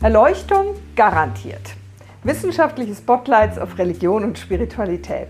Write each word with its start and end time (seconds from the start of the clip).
Erleuchtung 0.00 0.76
garantiert. 0.94 1.74
Wissenschaftliche 2.22 2.94
Spotlights 2.94 3.58
auf 3.58 3.78
Religion 3.78 4.22
und 4.22 4.38
Spiritualität. 4.38 5.26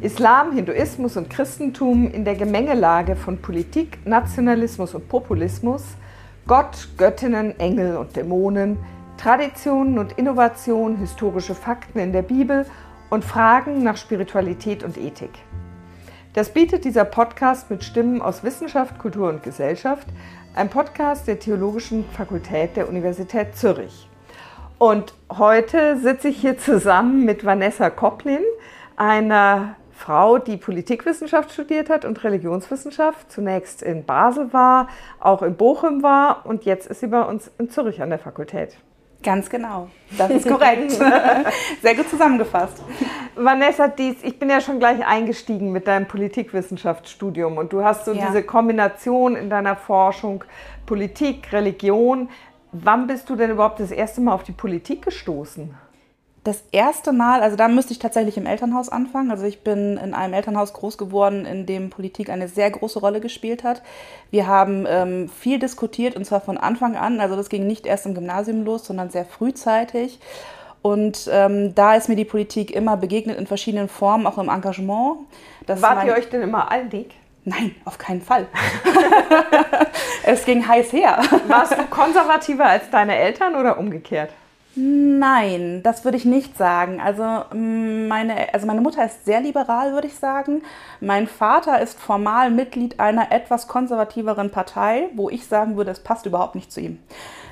Islam, 0.00 0.52
Hinduismus 0.52 1.16
und 1.16 1.28
Christentum 1.28 2.08
in 2.08 2.24
der 2.24 2.36
Gemengelage 2.36 3.16
von 3.16 3.38
Politik, 3.38 3.98
Nationalismus 4.06 4.94
und 4.94 5.08
Populismus, 5.08 5.82
Gott, 6.46 6.90
Göttinnen, 6.96 7.58
Engel 7.58 7.96
und 7.96 8.14
Dämonen, 8.14 8.78
Traditionen 9.16 9.98
und 9.98 10.12
Innovation, 10.12 10.98
historische 10.98 11.56
Fakten 11.56 11.98
in 11.98 12.12
der 12.12 12.22
Bibel 12.22 12.66
und 13.10 13.24
Fragen 13.24 13.82
nach 13.82 13.96
Spiritualität 13.96 14.84
und 14.84 14.96
Ethik. 14.96 15.32
Das 16.34 16.50
bietet 16.50 16.84
dieser 16.84 17.04
Podcast 17.04 17.68
mit 17.68 17.82
Stimmen 17.82 18.22
aus 18.22 18.44
Wissenschaft, 18.44 19.00
Kultur 19.00 19.28
und 19.28 19.42
Gesellschaft, 19.42 20.06
ein 20.58 20.70
Podcast 20.70 21.28
der 21.28 21.38
Theologischen 21.38 22.04
Fakultät 22.10 22.76
der 22.76 22.88
Universität 22.88 23.54
Zürich. 23.54 24.08
Und 24.78 25.14
heute 25.30 25.96
sitze 25.98 26.28
ich 26.28 26.40
hier 26.40 26.58
zusammen 26.58 27.24
mit 27.24 27.44
Vanessa 27.44 27.90
Koplin, 27.90 28.42
einer 28.96 29.76
Frau, 29.92 30.38
die 30.38 30.56
Politikwissenschaft 30.56 31.52
studiert 31.52 31.90
hat 31.90 32.04
und 32.04 32.24
Religionswissenschaft, 32.24 33.30
zunächst 33.30 33.84
in 33.84 34.04
Basel 34.04 34.52
war, 34.52 34.88
auch 35.20 35.42
in 35.42 35.54
Bochum 35.54 36.02
war 36.02 36.44
und 36.44 36.64
jetzt 36.64 36.88
ist 36.88 37.00
sie 37.00 37.06
bei 37.06 37.22
uns 37.22 37.52
in 37.58 37.70
Zürich 37.70 38.02
an 38.02 38.10
der 38.10 38.18
Fakultät. 38.18 38.78
Ganz 39.22 39.50
genau, 39.50 39.88
das 40.16 40.30
ist 40.30 40.46
korrekt. 40.48 40.92
Sehr 41.82 41.94
gut 41.96 42.08
zusammengefasst. 42.08 42.82
Vanessa 43.34 43.88
Dies, 43.88 44.16
ich 44.22 44.38
bin 44.38 44.48
ja 44.48 44.60
schon 44.60 44.78
gleich 44.78 45.04
eingestiegen 45.04 45.72
mit 45.72 45.88
deinem 45.88 46.06
Politikwissenschaftsstudium 46.06 47.58
und 47.58 47.72
du 47.72 47.82
hast 47.82 48.04
so 48.04 48.12
ja. 48.12 48.26
diese 48.26 48.44
Kombination 48.44 49.34
in 49.34 49.50
deiner 49.50 49.74
Forschung 49.74 50.44
Politik, 50.86 51.52
Religion. 51.52 52.28
Wann 52.70 53.08
bist 53.08 53.28
du 53.28 53.34
denn 53.34 53.50
überhaupt 53.50 53.80
das 53.80 53.90
erste 53.90 54.20
Mal 54.20 54.32
auf 54.34 54.44
die 54.44 54.52
Politik 54.52 55.04
gestoßen? 55.04 55.74
Das 56.44 56.62
erste 56.72 57.12
Mal, 57.12 57.42
also 57.42 57.56
da 57.56 57.68
müsste 57.68 57.92
ich 57.92 57.98
tatsächlich 57.98 58.36
im 58.36 58.46
Elternhaus 58.46 58.88
anfangen. 58.88 59.30
Also 59.30 59.44
ich 59.44 59.60
bin 59.60 59.96
in 59.96 60.14
einem 60.14 60.34
Elternhaus 60.34 60.72
groß 60.72 60.96
geworden, 60.96 61.44
in 61.44 61.66
dem 61.66 61.90
Politik 61.90 62.30
eine 62.30 62.48
sehr 62.48 62.70
große 62.70 63.00
Rolle 63.00 63.20
gespielt 63.20 63.64
hat. 63.64 63.82
Wir 64.30 64.46
haben 64.46 64.86
ähm, 64.88 65.28
viel 65.28 65.58
diskutiert 65.58 66.16
und 66.16 66.24
zwar 66.24 66.40
von 66.40 66.56
Anfang 66.56 66.96
an. 66.96 67.20
Also 67.20 67.36
das 67.36 67.48
ging 67.48 67.66
nicht 67.66 67.86
erst 67.86 68.06
im 68.06 68.14
Gymnasium 68.14 68.64
los, 68.64 68.86
sondern 68.86 69.10
sehr 69.10 69.24
frühzeitig. 69.24 70.20
Und 70.80 71.28
ähm, 71.32 71.74
da 71.74 71.96
ist 71.96 72.08
mir 72.08 72.16
die 72.16 72.24
Politik 72.24 72.70
immer 72.70 72.96
begegnet 72.96 73.36
in 73.36 73.46
verschiedenen 73.46 73.88
Formen, 73.88 74.26
auch 74.26 74.38
im 74.38 74.48
Engagement. 74.48 75.18
Das 75.66 75.82
Wart 75.82 76.04
ihr 76.06 76.14
euch 76.14 76.30
denn 76.30 76.42
immer 76.42 76.70
einig? 76.70 77.14
Nein, 77.44 77.74
auf 77.84 77.98
keinen 77.98 78.22
Fall. 78.22 78.46
es 80.24 80.44
ging 80.44 80.66
heiß 80.66 80.92
her. 80.92 81.20
Warst 81.48 81.72
du 81.72 81.84
konservativer 81.86 82.66
als 82.66 82.90
deine 82.90 83.16
Eltern 83.16 83.56
oder 83.56 83.78
umgekehrt? 83.78 84.30
Nein, 84.80 85.80
das 85.82 86.04
würde 86.04 86.16
ich 86.16 86.24
nicht 86.24 86.56
sagen. 86.56 87.00
Also 87.00 87.24
mm, 87.52 88.06
meine, 88.06 88.54
also 88.54 88.64
meine 88.64 88.80
Mutter 88.80 89.04
ist 89.04 89.24
sehr 89.24 89.40
liberal, 89.40 89.92
würde 89.92 90.06
ich 90.06 90.14
sagen. 90.14 90.62
Mein 91.00 91.26
Vater 91.26 91.80
ist 91.80 91.98
formal 91.98 92.52
Mitglied 92.52 93.00
einer 93.00 93.32
etwas 93.32 93.66
konservativeren 93.66 94.50
Partei, 94.50 95.08
wo 95.16 95.30
ich 95.30 95.46
sagen 95.46 95.76
würde, 95.76 95.90
es 95.90 95.98
passt 95.98 96.26
überhaupt 96.26 96.54
nicht 96.54 96.70
zu 96.70 96.80
ihm. 96.80 97.00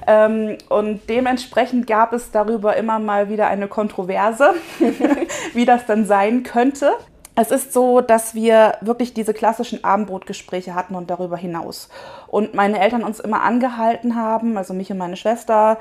Ähm, 0.06 0.58
und 0.68 1.00
dementsprechend 1.08 1.88
gab 1.88 2.12
es 2.12 2.30
darüber 2.30 2.76
immer 2.76 3.00
mal 3.00 3.28
wieder 3.28 3.48
eine 3.48 3.66
Kontroverse, 3.66 4.54
wie 5.52 5.64
das 5.64 5.84
dann 5.84 6.06
sein 6.06 6.44
könnte. 6.44 6.92
Es 7.34 7.50
ist 7.50 7.72
so, 7.72 8.00
dass 8.00 8.34
wir 8.34 8.78
wirklich 8.80 9.14
diese 9.14 9.34
klassischen 9.34 9.82
Abendbrotgespräche 9.82 10.76
hatten 10.76 10.94
und 10.94 11.10
darüber 11.10 11.36
hinaus. 11.36 11.88
Und 12.28 12.54
meine 12.54 12.78
Eltern 12.78 13.02
uns 13.02 13.18
immer 13.18 13.42
angehalten 13.42 14.14
haben, 14.14 14.56
also 14.56 14.72
mich 14.72 14.92
und 14.92 14.98
meine 14.98 15.16
Schwester, 15.16 15.76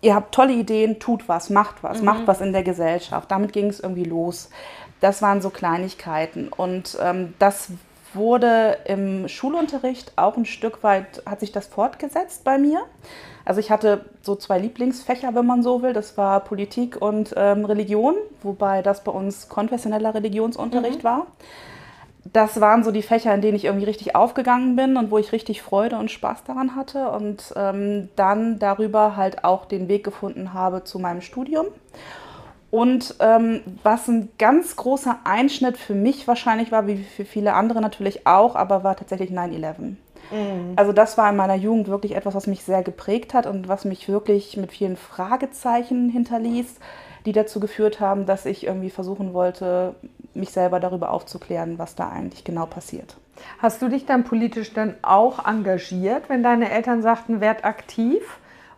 ihr 0.00 0.14
habt 0.14 0.34
tolle 0.34 0.52
Ideen, 0.52 0.98
tut 0.98 1.28
was, 1.28 1.50
macht 1.50 1.82
was, 1.82 1.98
mhm. 1.98 2.04
macht 2.04 2.26
was 2.26 2.40
in 2.40 2.52
der 2.52 2.62
Gesellschaft. 2.62 3.30
Damit 3.30 3.52
ging 3.52 3.66
es 3.66 3.80
irgendwie 3.80 4.04
los. 4.04 4.50
Das 5.00 5.22
waren 5.22 5.40
so 5.40 5.50
Kleinigkeiten. 5.50 6.48
Und 6.48 6.98
ähm, 7.00 7.34
das 7.38 7.70
wurde 8.14 8.78
im 8.86 9.28
Schulunterricht 9.28 10.12
auch 10.16 10.36
ein 10.36 10.46
Stück 10.46 10.82
weit, 10.82 11.22
hat 11.26 11.40
sich 11.40 11.52
das 11.52 11.66
fortgesetzt 11.66 12.44
bei 12.44 12.58
mir. 12.58 12.80
Also 13.44 13.60
ich 13.60 13.70
hatte 13.70 14.04
so 14.22 14.34
zwei 14.36 14.58
Lieblingsfächer, 14.58 15.34
wenn 15.34 15.46
man 15.46 15.62
so 15.62 15.82
will. 15.82 15.92
Das 15.92 16.16
war 16.16 16.40
Politik 16.40 17.00
und 17.00 17.34
ähm, 17.36 17.64
Religion, 17.64 18.14
wobei 18.42 18.82
das 18.82 19.04
bei 19.04 19.12
uns 19.12 19.48
konfessioneller 19.48 20.14
Religionsunterricht 20.14 21.00
mhm. 21.00 21.04
war 21.04 21.26
das 22.24 22.60
waren 22.60 22.84
so 22.84 22.90
die 22.90 23.02
Fächer, 23.02 23.34
in 23.34 23.40
denen 23.40 23.56
ich 23.56 23.64
irgendwie 23.64 23.86
richtig 23.86 24.14
aufgegangen 24.14 24.76
bin 24.76 24.96
und 24.96 25.10
wo 25.10 25.18
ich 25.18 25.32
richtig 25.32 25.62
Freude 25.62 25.96
und 25.96 26.10
Spaß 26.10 26.44
daran 26.44 26.76
hatte 26.76 27.10
und 27.10 27.52
ähm, 27.56 28.08
dann 28.16 28.58
darüber 28.58 29.16
halt 29.16 29.44
auch 29.44 29.64
den 29.64 29.88
Weg 29.88 30.04
gefunden 30.04 30.52
habe 30.52 30.84
zu 30.84 30.98
meinem 30.98 31.20
Studium. 31.20 31.66
Und 32.70 33.14
ähm, 33.20 33.62
was 33.82 34.08
ein 34.08 34.28
ganz 34.38 34.76
großer 34.76 35.20
Einschnitt 35.24 35.78
für 35.78 35.94
mich 35.94 36.28
wahrscheinlich 36.28 36.70
war, 36.70 36.86
wie 36.86 36.98
für 36.98 37.24
viele 37.24 37.54
andere 37.54 37.80
natürlich 37.80 38.26
auch, 38.26 38.56
aber 38.56 38.84
war 38.84 38.94
tatsächlich 38.94 39.30
9-11. 39.30 39.78
Mhm. 39.78 39.96
Also 40.76 40.92
das 40.92 41.16
war 41.16 41.30
in 41.30 41.36
meiner 41.36 41.54
Jugend 41.54 41.88
wirklich 41.88 42.14
etwas, 42.14 42.34
was 42.34 42.46
mich 42.46 42.64
sehr 42.64 42.82
geprägt 42.82 43.32
hat 43.32 43.46
und 43.46 43.68
was 43.68 43.86
mich 43.86 44.08
wirklich 44.08 44.58
mit 44.58 44.70
vielen 44.70 44.96
Fragezeichen 44.96 46.10
hinterließ, 46.10 46.74
die 47.24 47.32
dazu 47.32 47.58
geführt 47.58 48.00
haben, 48.00 48.26
dass 48.26 48.44
ich 48.44 48.66
irgendwie 48.66 48.90
versuchen 48.90 49.32
wollte, 49.32 49.94
mich 50.34 50.50
selber 50.50 50.80
darüber 50.80 51.10
aufzuklären, 51.10 51.78
was 51.78 51.94
da 51.94 52.08
eigentlich 52.08 52.44
genau 52.44 52.66
passiert. 52.66 53.16
Hast 53.58 53.82
du 53.82 53.88
dich 53.88 54.06
dann 54.06 54.24
politisch 54.24 54.72
dann 54.72 54.94
auch 55.02 55.46
engagiert, 55.46 56.28
wenn 56.28 56.42
deine 56.42 56.70
Eltern 56.70 57.02
sagten, 57.02 57.40
werd 57.40 57.64
aktiv? 57.64 58.22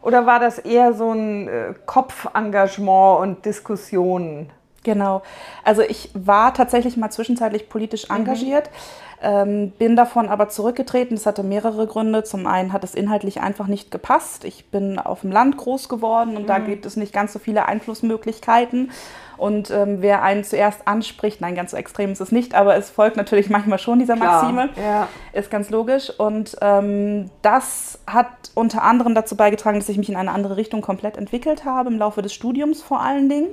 Oder 0.03 0.27
war 0.27 0.41
das 0.41 0.59
eher 0.59 0.95
so 0.95 1.13
ein 1.13 1.49
äh, 1.49 1.75
Kopfengagement 1.87 3.21
und 3.21 3.45
Diskussionen? 3.45 4.51
Genau. 4.83 5.23
Also 5.63 5.83
ich 5.83 6.11
war 6.15 6.55
tatsächlich 6.55 6.97
mal 6.97 7.11
zwischenzeitlich 7.11 7.69
politisch 7.69 8.09
mhm. 8.09 8.17
engagiert. 8.17 8.71
Mhm 8.71 9.11
ähm, 9.23 9.73
bin 9.73 9.97
davon 9.97 10.29
aber 10.29 10.49
zurückgetreten. 10.49 11.17
Das 11.17 11.27
hatte 11.27 11.43
mehrere 11.43 11.87
Gründe. 11.87 12.25
Zum 12.25 12.47
einen 12.47 12.73
hat 12.73 12.85
es 12.85 12.95
inhaltlich 12.95 13.41
einfach 13.41 13.67
nicht 13.67 13.91
gepasst. 13.91 14.45
Ich 14.45 14.71
bin 14.71 14.99
auf 14.99 15.21
dem 15.21 15.31
Land 15.31 15.59
groß 15.59 15.89
geworden 15.89 16.37
und 16.37 16.45
mhm. 16.45 16.47
da 16.47 16.59
gibt 16.59 16.87
es 16.87 16.97
nicht 16.97 17.13
ganz 17.13 17.33
so 17.33 17.39
viele 17.39 17.67
Einflussmöglichkeiten. 17.67 18.91
Und 19.37 19.71
ähm, 19.71 19.99
wer 20.01 20.23
einen 20.23 20.45
zuerst 20.45 20.87
anspricht, 20.87 21.41
nein, 21.41 21.55
ganz 21.55 21.71
so 21.71 21.77
extrem 21.77 22.13
ist 22.13 22.21
es 22.21 22.31
nicht, 22.31 22.55
aber 22.55 22.77
es 22.77 22.91
folgt 22.91 23.17
natürlich 23.17 23.49
manchmal 23.49 23.79
schon 23.79 23.99
dieser 23.99 24.15
Maxime, 24.15 24.69
ja. 24.77 25.09
ist 25.33 25.51
ganz 25.51 25.71
logisch. 25.71 26.11
Und 26.19 26.59
ähm, 26.61 27.31
das 27.41 28.01
hat 28.07 28.29
unter 28.55 28.83
anderem 28.83 29.15
dazu 29.15 29.37
beigetragen, 29.37 29.79
dass 29.79 29.89
ich 29.89 29.97
mich 29.97 30.11
in 30.11 30.17
eine 30.17 30.33
andere 30.33 30.57
Richtung 30.59 30.83
komplett 30.83 31.17
entwickelt 31.17 31.65
habe, 31.65 31.89
im 31.89 31.99
Laufe 31.99 32.21
des 32.21 32.35
Studiums 32.35 32.83
vor 32.83 33.01
allen 33.01 33.31
Dingen. 33.31 33.49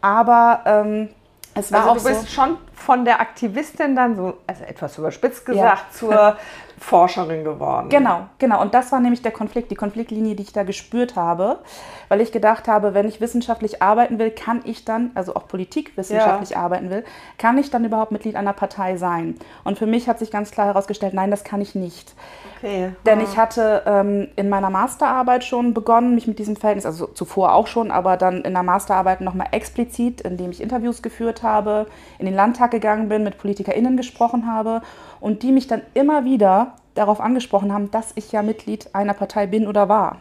Aber 0.00 0.60
ähm, 0.64 1.08
es 1.54 1.72
war 1.72 1.88
also 1.88 1.94
du 1.94 2.14
bist 2.14 2.28
so 2.28 2.42
schon 2.42 2.58
von 2.74 3.04
der 3.04 3.20
Aktivistin 3.20 3.96
dann 3.96 4.16
so, 4.16 4.38
also 4.46 4.64
etwas 4.64 4.96
überspitzt 4.98 5.44
gesagt, 5.44 5.92
ja. 5.92 5.98
zur 5.98 6.36
Forscherin 6.78 7.44
geworden. 7.44 7.88
Genau, 7.88 8.26
genau. 8.38 8.60
Und 8.60 8.74
das 8.74 8.92
war 8.92 9.00
nämlich 9.00 9.22
der 9.22 9.32
Konflikt, 9.32 9.70
die 9.70 9.74
Konfliktlinie, 9.74 10.34
die 10.34 10.42
ich 10.42 10.52
da 10.52 10.62
gespürt 10.62 11.16
habe, 11.16 11.58
weil 12.08 12.20
ich 12.20 12.32
gedacht 12.32 12.68
habe, 12.68 12.94
wenn 12.94 13.08
ich 13.08 13.20
wissenschaftlich 13.20 13.82
arbeiten 13.82 14.18
will, 14.18 14.30
kann 14.30 14.62
ich 14.64 14.84
dann, 14.84 15.10
also 15.14 15.34
auch 15.34 15.48
politikwissenschaftlich 15.48 16.50
ja. 16.50 16.58
arbeiten 16.58 16.90
will, 16.90 17.04
kann 17.38 17.58
ich 17.58 17.70
dann 17.70 17.84
überhaupt 17.84 18.12
Mitglied 18.12 18.36
einer 18.36 18.52
Partei 18.52 18.96
sein? 18.96 19.36
Und 19.64 19.78
für 19.78 19.86
mich 19.86 20.08
hat 20.08 20.18
sich 20.18 20.30
ganz 20.30 20.50
klar 20.50 20.66
herausgestellt, 20.66 21.14
nein, 21.14 21.30
das 21.30 21.44
kann 21.44 21.60
ich 21.60 21.74
nicht. 21.74 22.14
Okay. 22.58 22.92
Denn 23.06 23.20
ich 23.20 23.36
hatte 23.36 23.82
ähm, 23.86 24.28
in 24.36 24.48
meiner 24.48 24.70
Masterarbeit 24.70 25.44
schon 25.44 25.74
begonnen, 25.74 26.14
mich 26.14 26.26
mit 26.26 26.38
diesem 26.38 26.56
Verhältnis, 26.56 26.86
also 26.86 27.06
zuvor 27.06 27.54
auch 27.54 27.66
schon, 27.66 27.90
aber 27.90 28.16
dann 28.16 28.42
in 28.42 28.52
der 28.52 28.62
Masterarbeit 28.62 29.20
nochmal 29.20 29.48
explizit, 29.52 30.20
indem 30.22 30.50
ich 30.50 30.60
Interviews 30.60 31.02
geführt 31.02 31.42
habe, 31.42 31.86
in 32.18 32.26
den 32.26 32.34
Landtag 32.34 32.70
gegangen 32.70 33.08
bin, 33.08 33.24
mit 33.24 33.38
PolitikerInnen 33.38 33.96
gesprochen 33.96 34.52
habe 34.52 34.82
und 35.20 35.42
die 35.42 35.52
mich 35.52 35.66
dann 35.66 35.82
immer 35.94 36.24
wieder 36.24 36.67
darauf 36.98 37.20
angesprochen 37.20 37.72
haben, 37.72 37.90
dass 37.90 38.12
ich 38.14 38.32
ja 38.32 38.42
Mitglied 38.42 38.94
einer 38.94 39.14
Partei 39.14 39.46
bin 39.46 39.66
oder 39.66 39.88
war. 39.88 40.18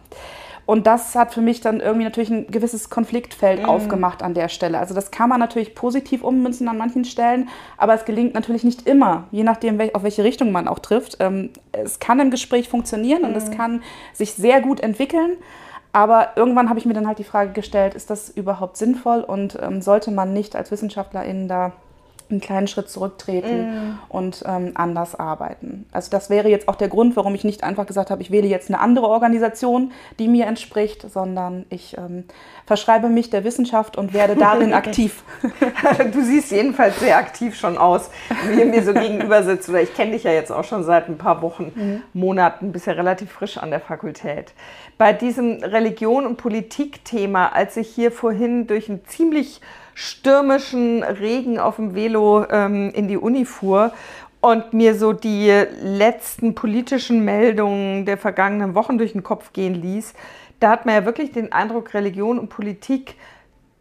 Und 0.68 0.86
das 0.86 1.16
hat 1.16 1.34
für 1.34 1.40
mich 1.40 1.62
dann 1.62 1.80
irgendwie 1.80 2.04
natürlich 2.04 2.30
ein 2.30 2.48
gewisses 2.48 2.90
Konfliktfeld 2.90 3.62
mhm. 3.62 3.66
aufgemacht 3.68 4.22
an 4.22 4.34
der 4.34 4.50
Stelle. 4.50 4.80
Also 4.80 4.94
das 4.94 5.12
kann 5.12 5.30
man 5.30 5.40
natürlich 5.40 5.76
positiv 5.76 6.24
ummünzen 6.24 6.68
an 6.68 6.78
manchen 6.78 7.06
Stellen, 7.06 7.48
aber 7.78 7.94
es 7.94 8.04
gelingt 8.04 8.34
natürlich 8.34 8.66
nicht 8.66 8.86
immer, 8.86 9.24
je 9.32 9.44
nachdem, 9.44 9.80
auf 9.94 10.04
welche 10.04 10.26
Richtung 10.26 10.52
man 10.52 10.68
auch 10.68 10.80
trifft. 10.80 11.18
Ähm, 11.22 11.52
es 11.72 12.00
kann 12.00 12.20
im 12.20 12.32
Gespräch 12.32 12.68
funktionieren 12.68 13.24
und 13.24 13.34
es 13.36 13.50
mhm. 13.50 13.56
kann 13.56 13.84
sich 14.12 14.34
sehr 14.34 14.60
gut 14.60 14.82
entwickeln. 14.82 15.38
Aber 15.94 16.34
irgendwann 16.36 16.68
habe 16.70 16.80
ich 16.80 16.86
mir 16.86 16.94
dann 16.94 17.08
halt 17.08 17.20
die 17.20 17.24
Frage 17.24 17.54
gestellt, 17.54 17.96
ist 17.96 18.10
das 18.10 18.30
überhaupt 18.30 18.76
sinnvoll 18.76 19.22
und 19.22 19.58
ähm, 19.62 19.82
sollte 19.82 20.12
man 20.12 20.34
nicht 20.34 20.54
als 20.54 20.70
Wissenschaftlerin 20.70 21.48
da 21.48 21.72
einen 22.30 22.42
kleinen 22.42 22.68
Schritt 22.68 22.90
zurücktreten 22.90 23.62
mm. 23.62 24.00
und 24.10 24.44
ähm, 24.46 24.72
anders 24.76 25.16
arbeiten. 25.16 25.86
Also 25.92 26.10
das 26.12 26.30
wäre 26.30 26.50
jetzt 26.50 26.68
auch 26.68 26.76
der 26.76 26.90
Grund, 26.90 27.16
warum 27.16 27.34
ich 27.36 27.44
nicht 27.44 27.64
einfach 27.64 27.86
gesagt 27.86 28.12
habe, 28.12 28.22
ich 28.22 28.32
wähle 28.32 28.48
jetzt 28.48 28.70
eine 28.70 28.80
andere 28.80 29.08
Organisation, 29.08 29.92
die 30.20 30.28
mir 30.28 30.46
entspricht, 30.46 31.10
sondern 31.10 31.66
ich 31.70 31.98
ähm, 31.98 32.26
verschreibe 32.66 33.10
mich 33.10 33.30
der 33.30 33.44
Wissenschaft 33.44 33.98
und 33.98 34.14
werde 34.14 34.36
darin 34.36 34.74
aktiv. 34.74 35.24
du 36.12 36.22
siehst 36.22 36.52
jedenfalls 36.52 37.00
sehr 37.00 37.18
aktiv 37.18 37.56
schon 37.56 37.78
aus, 37.78 38.10
wie 38.50 38.60
ihr 38.60 38.66
mir 38.66 38.84
so 38.84 38.94
gegenüber 38.94 39.44
sitzt. 39.44 39.70
Oder 39.70 39.82
ich 39.82 39.94
kenne 39.94 40.12
dich 40.12 40.24
ja 40.24 40.32
jetzt 40.32 40.52
auch 40.52 40.64
schon 40.64 40.84
seit 40.84 41.08
ein 41.08 41.18
paar 41.18 41.42
Wochen, 41.42 41.72
mhm. 41.76 42.02
Monaten, 42.14 42.72
bist 42.72 42.88
ja 42.88 42.94
relativ 42.94 43.32
frisch 43.32 43.58
an 43.58 43.72
der 43.72 43.80
Fakultät. 43.80 44.54
Bei 44.98 45.14
diesem 45.14 45.64
Religion- 45.64 46.26
und 46.26 46.38
Politik-Thema, 46.38 47.54
als 47.54 47.78
ich 47.78 47.88
hier 47.88 48.12
vorhin 48.12 48.68
durch 48.68 48.90
ein 48.90 49.06
ziemlich 49.06 49.62
stürmischen 50.00 51.02
Regen 51.02 51.58
auf 51.58 51.78
dem 51.78 51.96
Velo 51.96 52.46
ähm, 52.52 52.92
in 52.92 53.08
die 53.08 53.18
Uni 53.18 53.46
fuhr 53.46 53.92
und 54.42 54.72
mir 54.72 54.94
so 54.94 55.12
die 55.12 55.50
letzten 55.82 56.54
politischen 56.54 57.26
Meldungen 57.26 58.06
der 58.06 58.20
vergangenen 58.20 58.76
Wochen 58.76 59.00
durch 59.00 59.14
den 59.14 59.24
Kopf 59.24 59.54
gehen 59.54 59.74
ließ, 59.74 60.14
da 60.60 60.70
hat 60.70 60.86
man 60.86 60.94
ja 60.94 61.06
wirklich 61.06 61.32
den 61.32 61.52
Eindruck, 61.52 61.96
Religion 61.96 62.38
und 62.38 62.50
Politik 62.50 63.16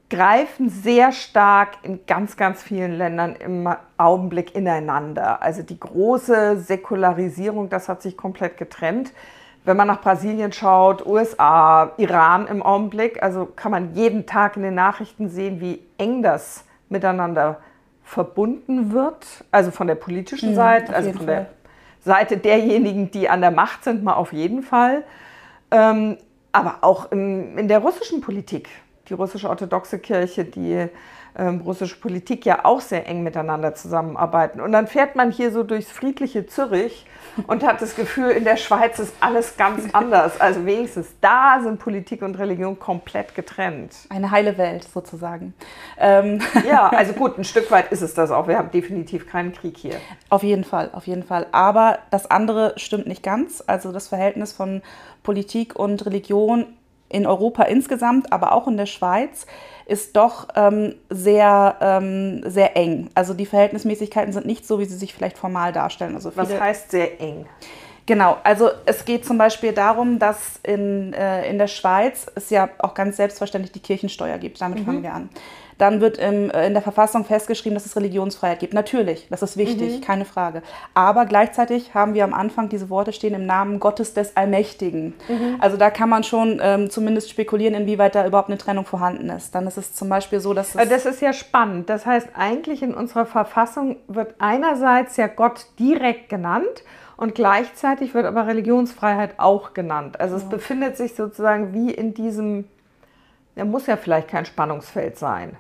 greifen 0.09 0.71
sehr 0.71 1.13
stark 1.13 1.75
in 1.83 2.07
ganz, 2.07 2.39
ganz 2.39 2.63
vielen 2.63 2.97
Ländern 2.97 3.37
im 3.37 3.69
Augenblick 3.99 4.55
ineinander. 4.55 5.43
Also 5.43 5.63
die 5.63 5.79
große 5.79 6.59
Säkularisierung, 6.61 7.69
das 7.69 7.91
hat 7.91 8.01
sich 8.01 8.17
komplett 8.17 8.57
getrennt 8.57 9.13
wenn 9.67 9.77
man 9.77 9.89
nach 9.89 10.01
Brasilien 10.01 10.53
schaut, 10.53 11.05
USA, 11.05 11.91
Iran 11.97 12.47
im 12.47 12.63
Augenblick, 12.63 13.21
also 13.21 13.47
kann 13.47 13.73
man 13.73 13.95
jeden 13.95 14.25
Tag 14.25 14.57
in 14.57 14.63
den 14.63 14.77
Nachrichten 14.77 15.29
sehen, 15.29 15.61
wie 15.61 15.83
eng 15.99 16.23
das 16.23 16.65
miteinander 16.89 17.59
verbunden 18.05 18.93
wird. 18.93 19.27
Also 19.51 19.73
von 19.73 19.89
der 19.89 19.97
politischen 19.97 20.51
ja, 20.51 20.55
Seite, 20.55 20.95
also 20.95 21.11
von 21.11 21.27
Fall. 21.27 21.27
der 21.27 21.47
Seite 22.05 22.37
derjenigen, 22.39 23.11
die 23.11 23.29
an 23.29 23.41
der 23.41 23.51
Macht 23.51 23.83
sind, 23.83 24.05
mal 24.05 24.15
auf 24.15 24.33
jeden 24.33 24.63
Fall. 24.63 25.03
Ähm, 25.73 26.17
aber 26.53 26.77
auch 26.83 27.11
in, 27.11 27.59
in 27.59 27.67
der 27.67 27.81
russischen 27.81 28.21
Politik. 28.21 28.69
Die 29.09 29.15
russische 29.15 29.49
orthodoxe 29.49 29.99
Kirche, 29.99 30.45
die 30.45 30.87
ähm, 31.39 31.61
russische 31.61 31.97
Politik 31.97 32.47
ja 32.47 32.65
auch 32.65 32.81
sehr 32.81 33.07
eng 33.07 33.23
miteinander 33.23 33.75
zusammenarbeiten. 33.75 34.61
Und 34.61 34.73
dann 34.73 34.87
fährt 34.87 35.17
man 35.17 35.31
hier 35.31 35.51
so 35.51 35.63
durchs 35.63 35.91
friedliche 35.91 36.47
Zürich 36.47 37.07
und 37.47 37.63
hat 37.63 37.83
das 37.83 37.95
Gefühl, 37.95 38.31
in 38.31 38.45
der 38.45 38.57
Schweiz 38.57 38.99
ist 38.99 39.15
alles 39.21 39.57
ganz 39.57 39.83
anders. 39.93 40.41
Also 40.41 40.65
wenigstens 40.65 41.09
da 41.21 41.61
sind 41.63 41.79
Politik 41.79 42.23
und 42.23 42.39
Religion 42.39 42.79
komplett 42.79 43.35
getrennt. 43.35 43.95
Eine 44.09 44.31
heile 44.31 44.57
Welt 44.59 44.85
sozusagen. 44.93 45.55
Ähm. 45.99 46.41
Ja, 46.67 46.89
also 46.89 47.13
gut, 47.13 47.39
ein 47.39 47.45
Stück 47.45 47.71
weit 47.71 47.93
ist 47.93 48.03
es 48.03 48.15
das 48.15 48.31
auch. 48.31 48.49
Wir 48.49 48.59
haben 48.59 48.71
definitiv 48.73 49.29
keinen 49.29 49.53
Krieg 49.53 49.77
hier. 49.77 49.97
Auf 50.31 50.43
jeden 50.43 50.65
Fall, 50.65 50.91
auf 50.93 51.07
jeden 51.07 51.23
Fall. 51.23 51.47
Aber 51.53 51.99
das 52.11 52.29
andere 52.29 52.73
stimmt 52.77 53.07
nicht 53.07 53.23
ganz. 53.23 53.63
Also 53.65 53.93
das 53.93 54.09
Verhältnis 54.09 54.53
von 54.53 54.83
Politik 55.23 55.77
und 55.77 56.05
Religion 56.07 56.67
in 57.17 57.27
Europa 57.27 57.63
insgesamt, 57.63 58.31
aber 58.31 58.53
auch 58.53 58.69
in 58.69 58.77
der 58.77 58.85
Schweiz 58.85 59.47
ist 59.87 60.17
doch 60.17 60.49
ähm, 60.55 60.97
sehr, 61.09 61.77
ähm, 61.81 62.43
sehr 62.45 62.77
eng. 62.77 63.09
Also 63.15 63.33
die 63.33 63.47
Verhältnismäßigkeiten 63.47 64.35
sind 64.35 64.45
nicht 64.45 64.67
so, 64.67 64.79
wie 64.79 64.85
sie 64.85 64.97
sich 64.97 65.15
vielleicht 65.15 65.39
formal 65.39 65.73
darstellen. 65.73 66.15
Also 66.15 66.31
Was 66.37 66.61
heißt 66.61 66.91
sehr 66.91 67.19
eng? 67.21 67.47
Genau, 68.05 68.37
also 68.45 68.71
es 68.85 69.05
geht 69.05 69.25
zum 69.25 69.39
Beispiel 69.39 69.73
darum, 69.73 70.19
dass 70.19 70.61
in, 70.63 71.15
äh, 71.15 71.49
in 71.49 71.59
der 71.59 71.67
Schweiz 71.67 72.27
es 72.35 72.51
ja 72.51 72.69
auch 72.79 72.95
ganz 72.95 73.17
selbstverständlich 73.17 73.73
die 73.73 73.81
Kirchensteuer 73.81 74.39
gibt. 74.39 74.61
Damit 74.61 74.81
mhm. 74.81 74.85
fangen 74.85 75.03
wir 75.03 75.15
an. 75.15 75.31
Dann 75.79 76.01
wird 76.01 76.19
im, 76.19 76.51
äh, 76.51 76.67
in 76.67 76.73
der 76.73 76.83
Verfassung 76.83 77.25
festgeschrieben, 77.25 77.75
dass 77.75 77.85
es 77.85 77.97
Religionsfreiheit 77.97 78.61
gibt. 78.61 78.73
Natürlich, 78.73 79.27
das 79.31 79.43
ist 79.43 79.57
wichtig, 79.57 79.99
mhm. 79.99 80.01
keine 80.01 80.25
Frage. 80.25 80.63
Aber 80.95 81.27
gleichzeitig 81.27 81.95
haben 81.95 82.15
wir 82.15 82.25
am 82.25 82.33
Anfang 82.33 82.69
diese 82.69 82.89
Worte 82.89 83.13
stehen 83.13 83.35
im 83.35 83.47
Namen 83.47 83.79
Gottes 83.79 84.15
des 84.15 84.37
Allmächtigen. 84.37 85.15
Mhm. 85.29 85.57
Also 85.59 85.77
da 85.77 85.91
kann 85.91 86.09
man 86.09 86.25
schon 86.25 86.61
ähm, 86.63 86.89
zumindest 86.91 87.31
spekulieren, 87.31 87.75
inwieweit 87.75 88.15
da 88.15 88.27
überhaupt 88.27 88.49
eine 88.49 88.59
Trennung 88.59 88.87
vorhanden 88.87 89.29
ist. 89.29 89.55
Dann 89.55 89.67
ist 89.67 89.77
es 89.77 89.93
zum 89.95 90.09
Beispiel 90.09 90.41
so, 90.41 90.55
dass 90.55 90.75
es... 90.75 90.89
Das 90.89 91.05
ist 91.05 91.21
ja 91.21 91.33
spannend. 91.33 91.91
Das 91.91 92.07
heißt, 92.07 92.29
eigentlich 92.35 92.83
in 92.83 92.95
unserer 92.95 93.27
Verfassung 93.27 93.97
wird 94.09 94.35
einerseits 94.39 95.17
ja 95.17 95.27
Gott 95.27 95.67
direkt 95.79 96.29
genannt 96.29 96.85
und 97.17 97.35
gleichzeitig 97.35 98.15
wird 98.15 98.27
aber 98.27 98.47
Religionsfreiheit 98.47 99.35
auch 99.39 99.75
genannt. 99.75 100.21
Also 100.21 100.37
es 100.37 100.49
befindet 100.49 100.97
sich 100.97 101.15
sozusagen 101.15 101.73
wie 101.73 101.91
in 101.91 102.15
diesem, 102.15 102.65
da 103.55 103.65
muss 103.65 103.87
ja 103.87 103.97
vielleicht 103.97 104.29
kein 104.29 104.47
Spannungsfeld 104.47 105.19
sein. 105.19 105.57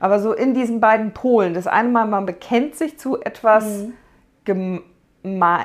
Aber 0.00 0.20
so 0.20 0.32
in 0.32 0.54
diesen 0.54 0.80
beiden 0.80 1.12
Polen. 1.12 1.54
Das 1.54 1.66
eine 1.66 1.88
Mal, 1.88 2.06
man 2.06 2.26
bekennt 2.26 2.76
sich 2.76 2.98
zu 2.98 3.20
etwas 3.20 3.64
mhm. 3.64 3.92
geme 4.44 4.82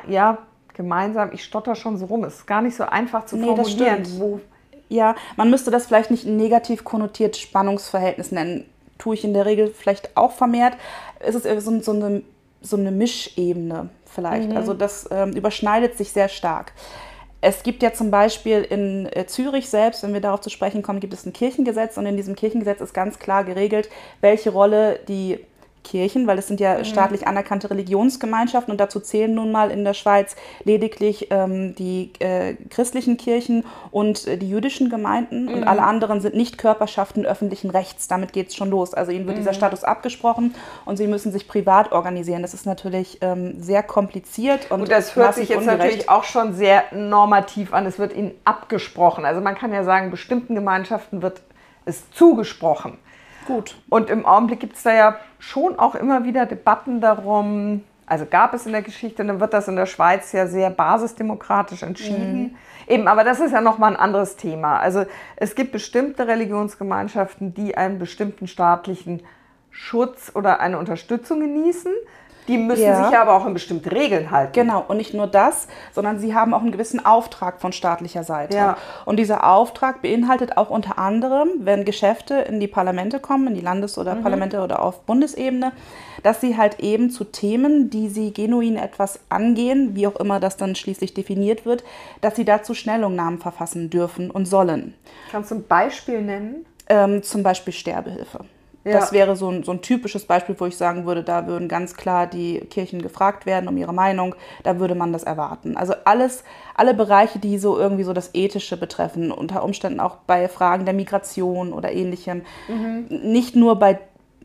ja, 0.08 0.38
gemeinsam. 0.74 1.31
Ich 1.34 1.44
stotter 1.44 1.76
schon 1.76 1.98
so 1.98 2.06
rum. 2.06 2.24
Es 2.24 2.36
ist 2.36 2.48
gar 2.48 2.62
nicht 2.62 2.76
so 2.76 2.84
einfach 2.84 3.26
zu 3.26 3.38
nee, 3.38 3.46
formulieren. 3.46 4.06
Wo 4.18 4.40
ja, 4.90 5.16
man 5.38 5.50
müsste 5.50 5.72
das 5.72 5.86
vielleicht 5.86 6.12
nicht 6.12 6.26
negativ 6.26 6.84
konnotiert 6.84 7.38
Spannungsverhältnis 7.38 8.31
nennen. 8.31 8.66
Tue 8.98 9.14
ich 9.14 9.24
in 9.24 9.34
der 9.34 9.46
Regel 9.46 9.68
vielleicht 9.68 10.18
auch 10.18 10.32
vermehrt. 10.32 10.74
Es 11.20 11.36
ist 11.36 11.44
so, 11.64 11.80
so, 11.80 11.92
eine, 11.92 12.24
so 12.62 12.75
eine 12.75 12.92
Mischebene 12.92 13.90
vielleicht. 14.06 14.50
Mhm. 14.50 14.58
Also 14.58 14.74
das 14.74 15.08
ähm, 15.12 15.34
überschneidet 15.34 15.96
sich 15.96 16.12
sehr 16.12 16.28
stark. 16.28 16.74
Es 17.41 17.63
gibt 17.63 17.83
ja 17.83 17.94
zum 17.94 18.12
Beispiel 18.12 18.62
in 18.62 19.06
äh, 19.07 19.25
Zürich 19.25 19.69
selbst, 19.69 20.03
wenn 20.03 20.13
wir 20.13 20.21
darauf 20.21 20.41
zu 20.41 20.50
sprechen 20.50 20.81
kommen, 20.81 21.00
gibt 21.00 21.13
es 21.13 21.25
ein 21.25 21.33
Kirchengesetz 21.33 21.97
und 21.97 22.06
in 22.06 22.18
diesem 22.18 22.36
Kirchengesetz 22.36 22.81
ist 22.81 22.94
ganz 22.94 23.18
klar 23.18 23.44
geregelt, 23.45 23.89
welche 24.19 24.50
Rolle 24.50 25.00
die 25.07 25.39
Kirchen, 25.84 26.28
weil 26.28 26.38
es 26.38 26.48
sind 26.48 26.60
ja 26.60 26.80
mhm. 26.80 26.86
staatlich 26.86 27.28
anerkannte 27.28 27.70
Religionsgemeinschaften 27.70 28.72
und 28.72 28.80
dazu 28.80 29.00
zählen 29.00 29.34
nun 29.34 29.52
mal 29.52 29.72
in 29.72 29.84
der 29.84 29.94
Schweiz 29.94 30.36
lediglich 30.64 31.28
ähm, 31.31 31.76
die 31.76 32.12
äh, 32.20 32.56
christlichen 32.70 33.18
Kirchen 33.18 33.66
und 33.92 34.28
äh, 34.28 34.38
die 34.38 34.50
jüdischen 34.50 34.90
Gemeinden 34.90 35.46
mhm. 35.46 35.54
und 35.54 35.64
alle 35.64 35.84
anderen 35.84 36.22
sind 36.22 36.36
nicht 36.36 36.58
Körperschaften 36.58 37.26
öffentlichen 37.26 37.70
Rechts. 37.70 38.08
Damit 38.08 38.34
geht 38.34 38.50
es 38.50 38.56
schon 38.56 38.70
los. 38.70 38.94
Also 38.94 39.12
ihnen 39.12 39.26
wird 39.26 39.38
mhm. 39.38 39.42
dieser 39.42 39.54
Status 39.54 39.84
abgesprochen 39.84 40.56
und 40.86 40.98
sie 40.98 41.08
müssen 41.08 41.31
sich 41.31 41.48
privat 41.48 41.92
organisieren. 41.92 42.42
Das 42.42 42.54
ist 42.54 42.66
natürlich 42.66 43.20
ähm, 43.22 43.62
sehr 43.62 43.84
kompliziert 43.84 44.70
und, 44.72 44.82
und 44.82 44.92
das 44.92 45.16
hört 45.16 45.36
sich 45.36 45.50
jetzt 45.50 45.60
ungerecht. 45.60 45.80
natürlich 45.80 46.10
auch 46.10 46.24
schon 46.24 46.54
sehr 46.54 46.84
normativ 46.94 47.74
an. 47.74 47.86
Es 47.86 48.00
wird 48.00 48.16
ihnen 48.16 48.32
abgesprochen. 48.46 49.25
Also 49.25 49.42
man 49.42 49.56
kann 49.56 49.74
ja 49.74 49.84
sagen, 49.84 50.12
bestimmten 50.12 50.56
Gemeinschaften 50.56 51.22
wird 51.22 51.42
es 51.86 52.10
zugesprochen. 52.12 52.98
Gut. 53.50 53.75
Und 53.90 54.12
im 54.12 54.28
Augenblick 54.28 54.60
gibt 54.60 54.75
es 54.75 54.84
da 54.84 54.94
ja 54.94 55.16
schon 55.40 55.80
auch 55.80 55.96
immer 55.96 56.24
wieder 56.24 56.46
Debatten 56.46 57.01
darum, 57.01 57.84
also 58.06 58.28
gab 58.30 58.54
es 58.54 58.68
in 58.68 58.74
der 58.74 58.84
Geschichte, 58.84 59.25
dann 59.25 59.40
wird 59.40 59.54
das 59.54 59.68
in 59.68 59.75
der 59.75 59.88
Schweiz 59.88 60.31
ja 60.34 60.46
sehr 60.46 60.69
basisdemokratisch 60.69 61.81
entschieden. 61.81 62.42
Mhm. 62.42 62.56
Eben, 62.88 63.07
aber 63.07 63.24
das 63.24 63.40
ist 63.40 63.51
ja 63.51 63.62
nochmal 63.62 63.94
ein 63.94 64.00
anderes 64.00 64.36
Thema. 64.36 64.80
Also 64.80 65.06
es 65.36 65.56
gibt 65.56 65.72
bestimmte 65.72 66.28
Religionsgemeinschaften, 66.28 67.56
die 67.56 67.75
einen 67.75 67.98
bestimmten 67.98 68.48
staatlichen 68.48 69.24
Schutz 69.72 70.31
oder 70.36 70.60
eine 70.60 70.78
Unterstützung 70.78 71.40
genießen. 71.40 71.92
Die 72.50 72.57
müssen 72.57 72.84
ja. 72.84 73.06
sich 73.06 73.18
aber 73.18 73.36
auch 73.36 73.46
an 73.46 73.54
bestimmte 73.54 73.92
Regeln 73.92 74.31
halten. 74.31 74.54
Genau, 74.54 74.84
und 74.88 74.98
nicht 74.98 75.13
nur 75.13 75.28
das, 75.28 75.68
sondern 75.94 76.18
sie 76.19 76.34
haben 76.34 76.54
auch 76.54 76.62
einen 76.62 76.72
gewissen 76.72 77.06
Auftrag 77.06 77.62
von 77.62 77.72
staatlicher 77.72 78.24
Seite. 78.24 78.58
Ja. 78.58 78.77
Und 79.06 79.18
dieser 79.18 79.48
Auftrag 79.48 80.01
beinhaltet 80.01 80.58
auch 80.58 80.72
unter 80.72 80.98
anderem, 80.98 81.50
wenn 81.60 81.86
Geschäfte 81.86 82.34
in 82.36 82.60
die 82.60 82.68
Parlamente 82.68 83.20
kommen, 83.20 83.48
in 83.48 83.53
die 83.53 83.62
Landes- 83.62 84.00
oder 84.00 84.15
mhm. 84.15 84.24
Parlamente 84.24 84.62
oder 84.62 84.82
auf 84.82 85.01
Bundesebene, 85.01 85.72
dass 86.24 86.41
sie 86.41 86.58
halt 86.58 86.79
eben 86.79 87.12
zu 87.12 87.24
Themen, 87.24 87.91
die 87.91 88.10
sie 88.10 88.34
genuin 88.34 88.77
etwas 88.77 89.20
angehen, 89.29 89.96
wie 89.96 90.08
auch 90.08 90.15
immer 90.15 90.39
das 90.39 90.58
dann 90.58 90.75
schließlich 90.75 91.13
definiert 91.13 91.65
wird, 91.65 91.84
dass 92.22 92.36
sie 92.36 92.46
dazu 92.46 92.74
Schnellungnahmen 92.74 93.39
verfassen 93.39 93.91
dürfen 93.91 94.32
und 94.32 94.48
sollen. 94.48 94.96
Kannst 95.32 95.51
du 95.51 95.56
ein 95.56 95.68
Beispiel 95.68 96.22
nennen? 96.22 96.65
Ähm, 96.88 97.22
zum 97.22 97.44
Beispiel 97.44 97.74
Sterbehilfe. 97.74 98.39
Ja. 98.89 99.00
Das 99.00 99.12
wäre 99.12 99.36
so 99.36 99.50
ein, 99.50 99.63
so 99.63 99.72
ein 99.72 99.81
typisches 99.81 100.25
Beispiel, 100.25 100.55
wo 100.58 100.65
ich 100.65 100.77
sagen 100.77 101.05
würde, 101.05 101.24
da 101.24 101.48
würden 101.48 101.67
ganz 101.67 101.96
klar 101.96 102.27
die 102.27 102.60
Kirchen 102.60 103.01
gefragt 103.01 103.46
werden 103.46 103.67
um 103.67 103.77
ihre 103.77 103.93
Meinung, 103.93 104.36
da 104.63 104.79
würde 104.79 104.96
man 104.96 105.13
das 105.13 105.24
erwarten. 105.24 105.77
Also 105.77 105.93
alles, 106.05 106.43
alle 106.75 106.93
Bereiche, 106.93 107.39
die 107.39 107.58
so 107.58 107.77
irgendwie 107.77 108.03
so 108.03 108.13
das 108.13 108.31
Ethische 108.34 108.77
betreffen, 108.77 109.31
unter 109.31 109.63
Umständen 109.63 110.00
auch 110.00 110.17
bei 110.27 110.48
Fragen 110.48 110.86
der 110.86 110.93
Migration 110.93 111.74
oder 111.74 111.91
ähnlichem, 111.91 112.41
mhm. 112.67 113.05
nicht 113.10 113.55
nur 113.55 113.77
bei 113.77 114.00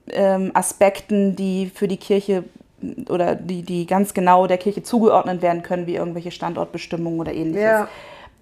ähm, 0.08 0.50
Aspekten, 0.54 1.36
die 1.36 1.70
für 1.74 1.88
die 1.88 1.96
Kirche 1.96 2.44
oder 3.08 3.34
die, 3.34 3.62
die 3.62 3.86
ganz 3.86 4.12
genau 4.12 4.46
der 4.46 4.58
Kirche 4.58 4.82
zugeordnet 4.82 5.40
werden 5.40 5.62
können, 5.62 5.86
wie 5.86 5.94
irgendwelche 5.94 6.30
Standortbestimmungen 6.30 7.20
oder 7.20 7.32
ähnliches. 7.32 7.62
Ja. 7.62 7.88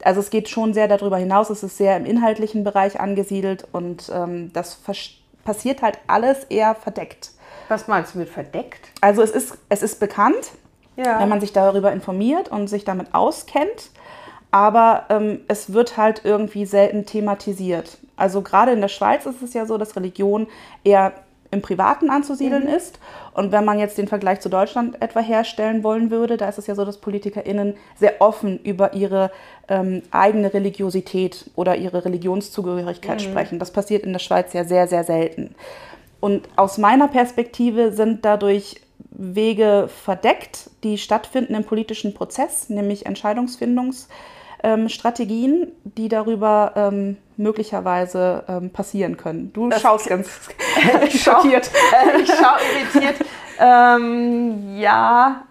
Also 0.02 0.18
es 0.18 0.30
geht 0.30 0.48
schon 0.48 0.74
sehr 0.74 0.88
darüber 0.88 1.16
hinaus, 1.16 1.48
es 1.50 1.62
ist 1.62 1.76
sehr 1.76 1.96
im 1.96 2.06
inhaltlichen 2.06 2.64
Bereich 2.64 2.98
angesiedelt 2.98 3.68
und 3.70 4.10
ähm, 4.12 4.52
das 4.52 4.74
versteht 4.74 5.21
passiert 5.44 5.82
halt 5.82 5.98
alles 6.06 6.44
eher 6.44 6.74
verdeckt. 6.74 7.32
Was 7.68 7.88
meinst 7.88 8.14
du 8.14 8.18
mit 8.18 8.28
verdeckt? 8.28 8.90
Also 9.00 9.22
es 9.22 9.30
ist, 9.30 9.58
es 9.68 9.82
ist 9.82 10.00
bekannt, 10.00 10.52
ja. 10.96 11.20
wenn 11.20 11.28
man 11.28 11.40
sich 11.40 11.52
darüber 11.52 11.92
informiert 11.92 12.48
und 12.48 12.68
sich 12.68 12.84
damit 12.84 13.14
auskennt, 13.14 13.90
aber 14.50 15.06
ähm, 15.08 15.40
es 15.48 15.72
wird 15.72 15.96
halt 15.96 16.22
irgendwie 16.24 16.66
selten 16.66 17.06
thematisiert. 17.06 17.98
Also 18.16 18.42
gerade 18.42 18.72
in 18.72 18.80
der 18.80 18.88
Schweiz 18.88 19.26
ist 19.26 19.42
es 19.42 19.54
ja 19.54 19.66
so, 19.66 19.78
dass 19.78 19.96
Religion 19.96 20.46
eher 20.84 21.12
im 21.52 21.62
Privaten 21.62 22.10
anzusiedeln 22.10 22.64
mhm. 22.64 22.74
ist. 22.74 22.98
Und 23.34 23.52
wenn 23.52 23.64
man 23.64 23.78
jetzt 23.78 23.96
den 23.98 24.08
Vergleich 24.08 24.40
zu 24.40 24.48
Deutschland 24.48 25.00
etwa 25.00 25.20
herstellen 25.20 25.84
wollen 25.84 26.10
würde, 26.10 26.36
da 26.36 26.48
ist 26.48 26.58
es 26.58 26.66
ja 26.66 26.74
so, 26.74 26.84
dass 26.84 26.96
PolitikerInnen 26.96 27.74
sehr 27.96 28.20
offen 28.20 28.58
über 28.64 28.94
ihre 28.94 29.30
ähm, 29.68 30.02
eigene 30.10 30.52
Religiosität 30.52 31.48
oder 31.54 31.76
ihre 31.76 32.04
Religionszugehörigkeit 32.04 33.20
mhm. 33.20 33.24
sprechen. 33.24 33.60
Das 33.60 33.70
passiert 33.70 34.04
in 34.04 34.12
der 34.12 34.18
Schweiz 34.18 34.52
ja 34.52 34.64
sehr, 34.64 34.88
sehr 34.88 35.04
selten. 35.04 35.54
Und 36.20 36.48
aus 36.56 36.78
meiner 36.78 37.06
Perspektive 37.08 37.92
sind 37.92 38.24
dadurch 38.24 38.80
Wege 39.10 39.88
verdeckt, 39.88 40.70
die 40.84 40.96
stattfinden 40.96 41.54
im 41.54 41.64
politischen 41.64 42.14
Prozess, 42.14 42.70
nämlich 42.70 43.04
Entscheidungsfindungsstrategien, 43.06 45.62
ähm, 45.62 45.72
die 45.84 46.08
darüber 46.08 46.72
ähm, 46.76 47.16
möglicherweise 47.36 48.44
ähm, 48.48 48.70
passieren 48.70 49.16
können. 49.16 49.52
Du 49.52 49.68
das 49.68 49.82
schaust 49.82 50.08
ganz 50.08 50.28
schockiert. 51.10 51.70
ich 52.22 52.28
schaue 52.30 52.58
irritiert. 52.78 53.26
Ähm, 53.58 54.76
ja, 54.78 55.42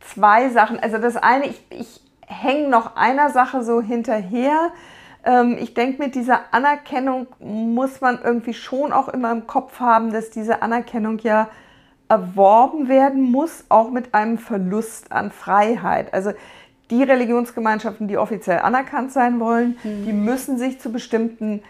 zwei 0.00 0.48
Sachen. 0.48 0.78
Also 0.80 0.98
das 0.98 1.16
eine, 1.16 1.46
ich, 1.46 1.62
ich 1.70 2.00
hänge 2.26 2.68
noch 2.68 2.96
einer 2.96 3.30
Sache 3.30 3.62
so 3.62 3.80
hinterher. 3.80 4.70
Ähm, 5.24 5.56
ich 5.60 5.74
denke, 5.74 6.02
mit 6.02 6.14
dieser 6.14 6.40
Anerkennung 6.52 7.26
muss 7.38 8.00
man 8.00 8.20
irgendwie 8.22 8.54
schon 8.54 8.92
auch 8.92 9.08
immer 9.08 9.32
im 9.32 9.46
Kopf 9.46 9.80
haben, 9.80 10.12
dass 10.12 10.30
diese 10.30 10.62
Anerkennung 10.62 11.18
ja 11.18 11.48
erworben 12.08 12.88
werden 12.88 13.30
muss, 13.30 13.64
auch 13.68 13.90
mit 13.90 14.14
einem 14.14 14.38
Verlust 14.38 15.12
an 15.12 15.30
Freiheit. 15.30 16.14
Also 16.14 16.32
die 16.90 17.02
Religionsgemeinschaften, 17.02 18.08
die 18.08 18.18
offiziell 18.18 18.60
anerkannt 18.60 19.12
sein 19.12 19.40
wollen, 19.40 19.78
mhm. 19.82 20.04
die 20.04 20.12
müssen 20.12 20.58
sich 20.58 20.80
zu 20.80 20.90
bestimmten 20.90 21.62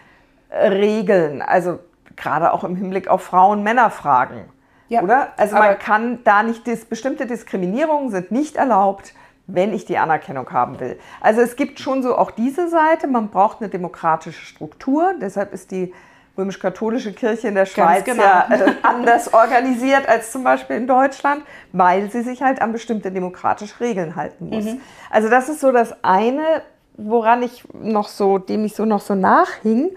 äh, 0.49 0.67
Regeln, 0.67 1.41
also 1.41 1.79
gerade 2.15 2.53
auch 2.53 2.63
im 2.63 2.75
Hinblick 2.75 3.07
auf 3.07 3.23
Frauen-Männer-Fragen, 3.23 4.45
ja, 4.89 5.01
oder? 5.03 5.33
Also 5.37 5.55
man 5.55 5.77
kann 5.77 6.19
da 6.23 6.43
nicht, 6.43 6.65
dis 6.65 6.85
bestimmte 6.85 7.27
Diskriminierungen 7.27 8.09
sind 8.09 8.31
nicht 8.31 8.55
erlaubt, 8.55 9.13
wenn 9.45 9.73
ich 9.73 9.85
die 9.85 9.97
Anerkennung 9.97 10.51
haben 10.51 10.79
will. 10.79 10.99
Also 11.21 11.41
es 11.41 11.55
gibt 11.55 11.79
schon 11.79 12.03
so 12.03 12.17
auch 12.17 12.31
diese 12.31 12.69
Seite, 12.69 13.07
man 13.07 13.29
braucht 13.29 13.61
eine 13.61 13.69
demokratische 13.69 14.45
Struktur, 14.45 15.13
deshalb 15.19 15.53
ist 15.53 15.71
die 15.71 15.93
römisch-katholische 16.39 17.13
Kirche 17.13 17.47
in 17.47 17.55
der 17.55 17.65
Schweiz 17.65 18.05
genau. 18.05 18.23
ja 18.23 18.47
äh, 18.49 18.73
anders 18.81 19.33
organisiert 19.33 20.07
als 20.07 20.31
zum 20.31 20.43
Beispiel 20.43 20.77
in 20.77 20.87
Deutschland, 20.87 21.43
weil 21.71 22.09
sie 22.09 22.21
sich 22.21 22.41
halt 22.41 22.61
an 22.61 22.71
bestimmte 22.71 23.11
demokratische 23.11 23.79
Regeln 23.79 24.15
halten 24.15 24.49
muss. 24.49 24.65
Mhm. 24.65 24.81
Also 25.09 25.29
das 25.29 25.49
ist 25.49 25.59
so 25.59 25.71
das 25.71 26.03
eine, 26.03 26.61
woran 26.97 27.43
ich 27.43 27.63
noch 27.73 28.07
so, 28.07 28.37
dem 28.37 28.65
ich 28.65 28.75
so 28.75 28.85
noch 28.85 29.01
so 29.01 29.15
nachhing. 29.15 29.91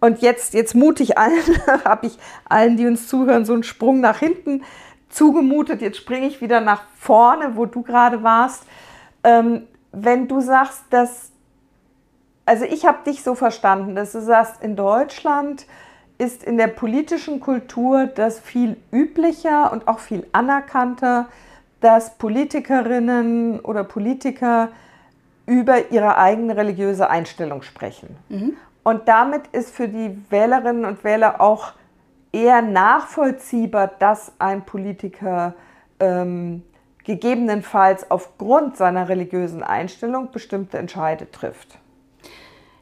Und 0.00 0.20
jetzt, 0.20 0.54
jetzt 0.54 0.74
mutig 0.74 1.18
allen, 1.18 1.42
habe 1.84 2.06
ich 2.06 2.18
allen, 2.48 2.76
die 2.76 2.86
uns 2.86 3.08
zuhören, 3.08 3.44
so 3.44 3.52
einen 3.52 3.64
Sprung 3.64 4.00
nach 4.00 4.18
hinten 4.18 4.62
zugemutet. 5.08 5.80
Jetzt 5.80 5.96
springe 5.96 6.26
ich 6.26 6.40
wieder 6.40 6.60
nach 6.60 6.82
vorne, 6.98 7.56
wo 7.56 7.66
du 7.66 7.82
gerade 7.82 8.22
warst. 8.22 8.64
Ähm, 9.24 9.66
wenn 9.90 10.28
du 10.28 10.40
sagst, 10.40 10.84
dass 10.90 11.32
also 12.48 12.64
ich 12.64 12.86
habe 12.86 13.04
dich 13.04 13.22
so 13.22 13.34
verstanden, 13.34 13.94
dass 13.94 14.12
du 14.12 14.22
sagst, 14.22 14.62
in 14.62 14.74
Deutschland 14.74 15.66
ist 16.16 16.42
in 16.42 16.56
der 16.56 16.68
politischen 16.68 17.40
Kultur 17.40 18.06
das 18.06 18.40
viel 18.40 18.78
üblicher 18.90 19.70
und 19.70 19.86
auch 19.86 19.98
viel 19.98 20.26
anerkannter, 20.32 21.28
dass 21.80 22.16
Politikerinnen 22.16 23.60
oder 23.60 23.84
Politiker 23.84 24.70
über 25.44 25.90
ihre 25.90 26.16
eigene 26.16 26.56
religiöse 26.56 27.10
Einstellung 27.10 27.62
sprechen. 27.62 28.16
Mhm. 28.30 28.56
Und 28.82 29.08
damit 29.08 29.46
ist 29.48 29.74
für 29.74 29.88
die 29.88 30.18
Wählerinnen 30.30 30.86
und 30.86 31.04
Wähler 31.04 31.42
auch 31.42 31.72
eher 32.32 32.62
nachvollziehbar, 32.62 33.88
dass 33.98 34.32
ein 34.38 34.64
Politiker 34.64 35.54
ähm, 36.00 36.62
gegebenenfalls 37.04 38.10
aufgrund 38.10 38.78
seiner 38.78 39.10
religiösen 39.10 39.62
Einstellung 39.62 40.30
bestimmte 40.32 40.78
Entscheide 40.78 41.30
trifft. 41.30 41.78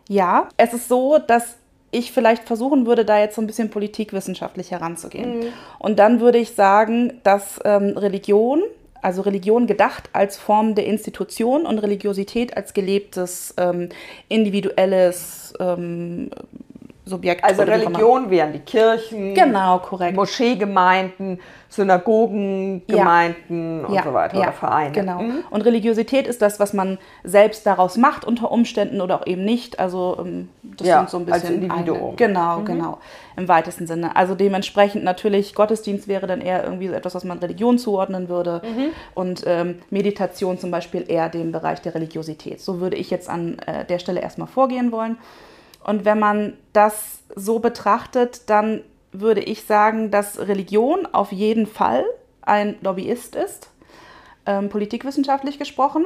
Ja, 0.08 0.48
es 0.56 0.72
ist 0.72 0.88
so, 0.88 1.18
dass 1.18 1.56
ich 1.90 2.12
vielleicht 2.12 2.44
versuchen 2.44 2.86
würde, 2.86 3.04
da 3.04 3.18
jetzt 3.18 3.36
so 3.36 3.40
ein 3.40 3.46
bisschen 3.46 3.70
politikwissenschaftlich 3.70 4.70
heranzugehen. 4.70 5.38
Mhm. 5.38 5.44
Und 5.78 5.98
dann 5.98 6.20
würde 6.20 6.38
ich 6.38 6.54
sagen, 6.54 7.20
dass 7.22 7.60
ähm, 7.64 7.96
Religion, 7.96 8.62
also 9.02 9.22
Religion 9.22 9.66
gedacht 9.66 10.10
als 10.12 10.36
Form 10.36 10.74
der 10.74 10.86
Institution 10.86 11.64
und 11.64 11.78
Religiosität 11.78 12.56
als 12.56 12.74
gelebtes, 12.74 13.54
ähm, 13.56 13.88
individuelles 14.28 15.54
ähm, 15.60 16.30
Subjekt. 17.08 17.44
Also 17.44 17.62
Religion 17.62 18.30
wären 18.30 18.52
die 18.52 18.58
Kirchen, 18.58 19.32
genau, 19.32 19.78
korrekt. 19.78 20.16
Moscheegemeinden, 20.16 21.38
Synagogengemeinden 21.68 23.80
ja. 23.80 23.86
und 23.86 23.94
ja, 23.94 24.02
so 24.02 24.12
weiter 24.12 24.36
ja, 24.36 24.42
oder 24.42 24.52
Vereine. 24.52 24.90
Genau. 24.90 25.22
Mhm. 25.22 25.44
Und 25.48 25.64
Religiosität 25.64 26.26
ist 26.26 26.42
das, 26.42 26.58
was 26.58 26.72
man 26.72 26.98
selbst 27.22 27.64
daraus 27.64 27.96
macht 27.96 28.24
unter 28.24 28.50
Umständen 28.50 29.00
oder 29.00 29.20
auch 29.20 29.26
eben 29.26 29.44
nicht. 29.44 29.78
Also 29.78 30.16
ähm, 30.18 30.48
das 30.64 30.88
ja, 30.88 30.98
sind 30.98 31.10
so 31.10 31.18
ein 31.18 31.26
bisschen 31.26 31.42
als 31.42 31.50
Individuum. 31.50 32.08
Eine, 32.08 32.16
genau, 32.16 32.58
mhm. 32.58 32.64
genau, 32.64 32.98
im 33.36 33.46
weitesten 33.46 33.86
Sinne. 33.86 34.16
Also 34.16 34.34
dementsprechend 34.34 35.04
natürlich 35.04 35.54
Gottesdienst 35.54 36.08
wäre 36.08 36.26
dann 36.26 36.40
eher 36.40 36.64
irgendwie 36.64 36.88
so 36.88 36.94
etwas, 36.94 37.14
was 37.14 37.22
man 37.22 37.38
Religion 37.38 37.78
zuordnen 37.78 38.28
würde 38.28 38.62
mhm. 38.64 38.88
und 39.14 39.44
ähm, 39.46 39.78
Meditation 39.90 40.58
zum 40.58 40.72
Beispiel 40.72 41.04
eher 41.06 41.28
dem 41.28 41.52
Bereich 41.52 41.80
der 41.82 41.94
Religiosität. 41.94 42.60
So 42.60 42.80
würde 42.80 42.96
ich 42.96 43.10
jetzt 43.10 43.28
an 43.28 43.60
äh, 43.60 43.84
der 43.84 44.00
Stelle 44.00 44.20
erstmal 44.20 44.48
vorgehen 44.48 44.90
wollen. 44.90 45.18
Und 45.86 46.04
wenn 46.04 46.18
man 46.18 46.54
das 46.72 47.20
so 47.36 47.60
betrachtet, 47.60 48.50
dann 48.50 48.82
würde 49.12 49.40
ich 49.40 49.62
sagen, 49.62 50.10
dass 50.10 50.40
Religion 50.40 51.06
auf 51.06 51.30
jeden 51.30 51.68
Fall 51.68 52.04
ein 52.42 52.74
Lobbyist 52.80 53.36
ist, 53.36 53.70
ähm, 54.46 54.68
politikwissenschaftlich 54.68 55.60
gesprochen, 55.60 56.04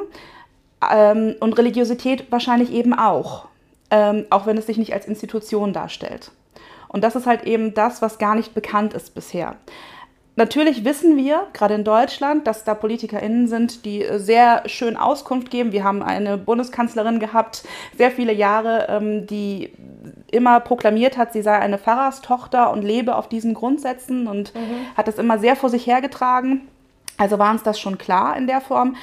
ähm, 0.92 1.34
und 1.40 1.56
Religiosität 1.56 2.30
wahrscheinlich 2.30 2.70
eben 2.72 2.92
auch, 2.92 3.46
ähm, 3.90 4.26
auch 4.28 4.44
wenn 4.44 4.58
es 4.58 4.66
sich 4.66 4.76
nicht 4.76 4.92
als 4.92 5.08
Institution 5.08 5.72
darstellt. 5.72 6.30
Und 6.88 7.02
das 7.02 7.16
ist 7.16 7.26
halt 7.26 7.44
eben 7.44 7.72
das, 7.72 8.02
was 8.02 8.18
gar 8.18 8.34
nicht 8.34 8.52
bekannt 8.52 8.92
ist 8.92 9.14
bisher. 9.14 9.56
Natürlich 10.36 10.84
wissen 10.84 11.16
wir, 11.16 11.48
gerade 11.52 11.74
in 11.74 11.84
Deutschland, 11.84 12.46
dass 12.46 12.64
da 12.64 12.74
PolitikerInnen 12.74 13.48
sind, 13.48 13.84
die 13.84 14.06
sehr 14.16 14.62
schön 14.66 14.96
Auskunft 14.96 15.50
geben. 15.50 15.72
Wir 15.72 15.84
haben 15.84 16.02
eine 16.02 16.38
Bundeskanzlerin 16.38 17.18
gehabt, 17.18 17.64
sehr 17.96 18.10
viele 18.10 18.32
Jahre, 18.32 18.86
ähm, 18.88 19.26
die 19.26 19.72
immer 20.30 20.60
proklamiert 20.60 21.18
hat, 21.18 21.32
sie 21.32 21.42
sei 21.42 21.58
eine 21.58 21.78
Pfarrerstochter 21.78 22.70
und 22.70 22.82
lebe 22.82 23.16
auf 23.16 23.28
diesen 23.28 23.54
Grundsätzen 23.54 24.28
und 24.28 24.54
mhm. 24.54 24.86
hat 24.96 25.08
das 25.08 25.18
immer 25.18 25.38
sehr 25.38 25.56
vor 25.56 25.68
sich 25.68 25.86
hergetragen. 25.86 26.68
Also 27.18 27.38
war 27.38 27.50
uns 27.50 27.62
das 27.62 27.78
schon 27.78 27.98
klar 27.98 28.36
in 28.36 28.46
der 28.46 28.60
Form. 28.60 28.96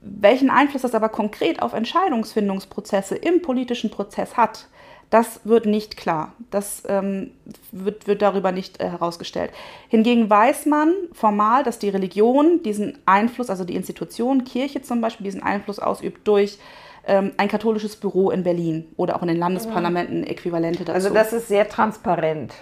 Welchen 0.00 0.50
Einfluss 0.50 0.82
das 0.82 0.94
aber 0.94 1.10
konkret 1.10 1.60
auf 1.62 1.74
Entscheidungsfindungsprozesse 1.74 3.16
im 3.16 3.42
politischen 3.42 3.90
Prozess 3.90 4.36
hat, 4.36 4.66
das 5.10 5.40
wird 5.44 5.66
nicht 5.66 5.96
klar. 5.96 6.32
Das 6.50 6.84
ähm, 6.88 7.32
wird, 7.72 8.06
wird 8.06 8.22
darüber 8.22 8.52
nicht 8.52 8.80
äh, 8.80 8.88
herausgestellt. 8.88 9.50
Hingegen 9.88 10.30
weiß 10.30 10.66
man 10.66 10.92
formal, 11.12 11.64
dass 11.64 11.80
die 11.80 11.88
Religion 11.88 12.62
diesen 12.62 12.98
Einfluss, 13.06 13.50
also 13.50 13.64
die 13.64 13.74
Institution, 13.74 14.44
Kirche 14.44 14.82
zum 14.82 15.00
Beispiel, 15.00 15.24
diesen 15.24 15.42
Einfluss 15.42 15.80
ausübt 15.80 16.26
durch 16.28 16.58
ähm, 17.06 17.32
ein 17.38 17.48
katholisches 17.48 17.96
Büro 17.96 18.30
in 18.30 18.44
Berlin 18.44 18.86
oder 18.96 19.16
auch 19.16 19.22
in 19.22 19.28
den 19.28 19.38
Landesparlamenten 19.38 20.24
Äquivalente 20.24 20.84
dazu. 20.84 20.92
Also 20.92 21.10
das 21.12 21.32
ist 21.32 21.48
sehr 21.48 21.68
transparent. 21.68 22.54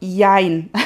Jein. 0.00 0.70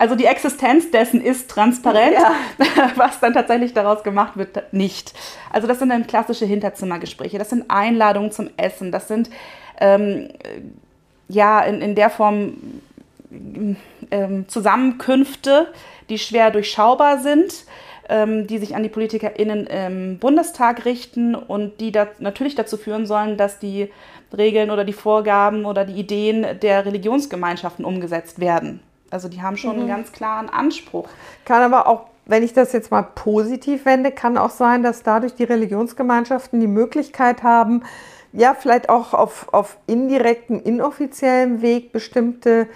Also 0.00 0.14
die 0.14 0.26
Existenz 0.26 0.92
dessen 0.92 1.20
ist 1.20 1.50
transparent, 1.50 2.14
ja. 2.14 2.32
was 2.96 3.18
dann 3.18 3.32
tatsächlich 3.32 3.74
daraus 3.74 4.04
gemacht 4.04 4.36
wird, 4.36 4.72
nicht. 4.72 5.12
Also 5.52 5.66
das 5.66 5.80
sind 5.80 5.88
dann 5.88 6.06
klassische 6.06 6.46
Hinterzimmergespräche, 6.46 7.36
das 7.36 7.50
sind 7.50 7.64
Einladungen 7.68 8.30
zum 8.30 8.48
Essen, 8.56 8.92
das 8.92 9.08
sind 9.08 9.28
ähm, 9.80 10.28
ja 11.28 11.60
in, 11.60 11.80
in 11.80 11.94
der 11.94 12.10
Form 12.10 12.54
ähm, 14.10 14.48
Zusammenkünfte, 14.48 15.68
die 16.08 16.18
schwer 16.18 16.50
durchschaubar 16.50 17.18
sind, 17.18 17.64
ähm, 18.08 18.46
die 18.46 18.58
sich 18.58 18.74
an 18.74 18.82
die 18.82 18.88
PolitikerInnen 18.88 19.66
im 19.66 20.18
Bundestag 20.18 20.84
richten 20.84 21.34
und 21.34 21.80
die 21.80 21.92
da 21.92 22.08
natürlich 22.18 22.54
dazu 22.54 22.76
führen 22.76 23.06
sollen, 23.06 23.36
dass 23.36 23.58
die 23.58 23.90
Regeln 24.36 24.70
oder 24.70 24.84
die 24.84 24.92
Vorgaben 24.92 25.64
oder 25.64 25.84
die 25.84 26.00
Ideen 26.00 26.46
der 26.60 26.84
Religionsgemeinschaften 26.84 27.84
umgesetzt 27.84 28.40
werden. 28.40 28.80
Also 29.10 29.28
die 29.28 29.40
haben 29.40 29.56
schon 29.56 29.76
mhm. 29.76 29.80
einen 29.80 29.88
ganz 29.88 30.12
klaren 30.12 30.48
Anspruch. 30.48 31.08
Kann 31.44 31.62
aber 31.62 31.86
auch 31.86 32.06
wenn 32.28 32.42
ich 32.42 32.52
das 32.52 32.74
jetzt 32.74 32.90
mal 32.90 33.02
positiv 33.02 33.86
wende, 33.86 34.12
kann 34.12 34.36
auch 34.36 34.50
sein, 34.50 34.82
dass 34.82 35.02
dadurch 35.02 35.34
die 35.34 35.44
Religionsgemeinschaften 35.44 36.60
die 36.60 36.66
Möglichkeit 36.66 37.42
haben, 37.42 37.84
ja, 38.32 38.54
vielleicht 38.54 38.88
auch 38.88 39.14
auf, 39.14 39.52
auf 39.52 39.78
indirektem, 39.86 40.60
inoffiziellem 40.62 41.62
Weg 41.62 41.92
bestimmte 41.92 42.68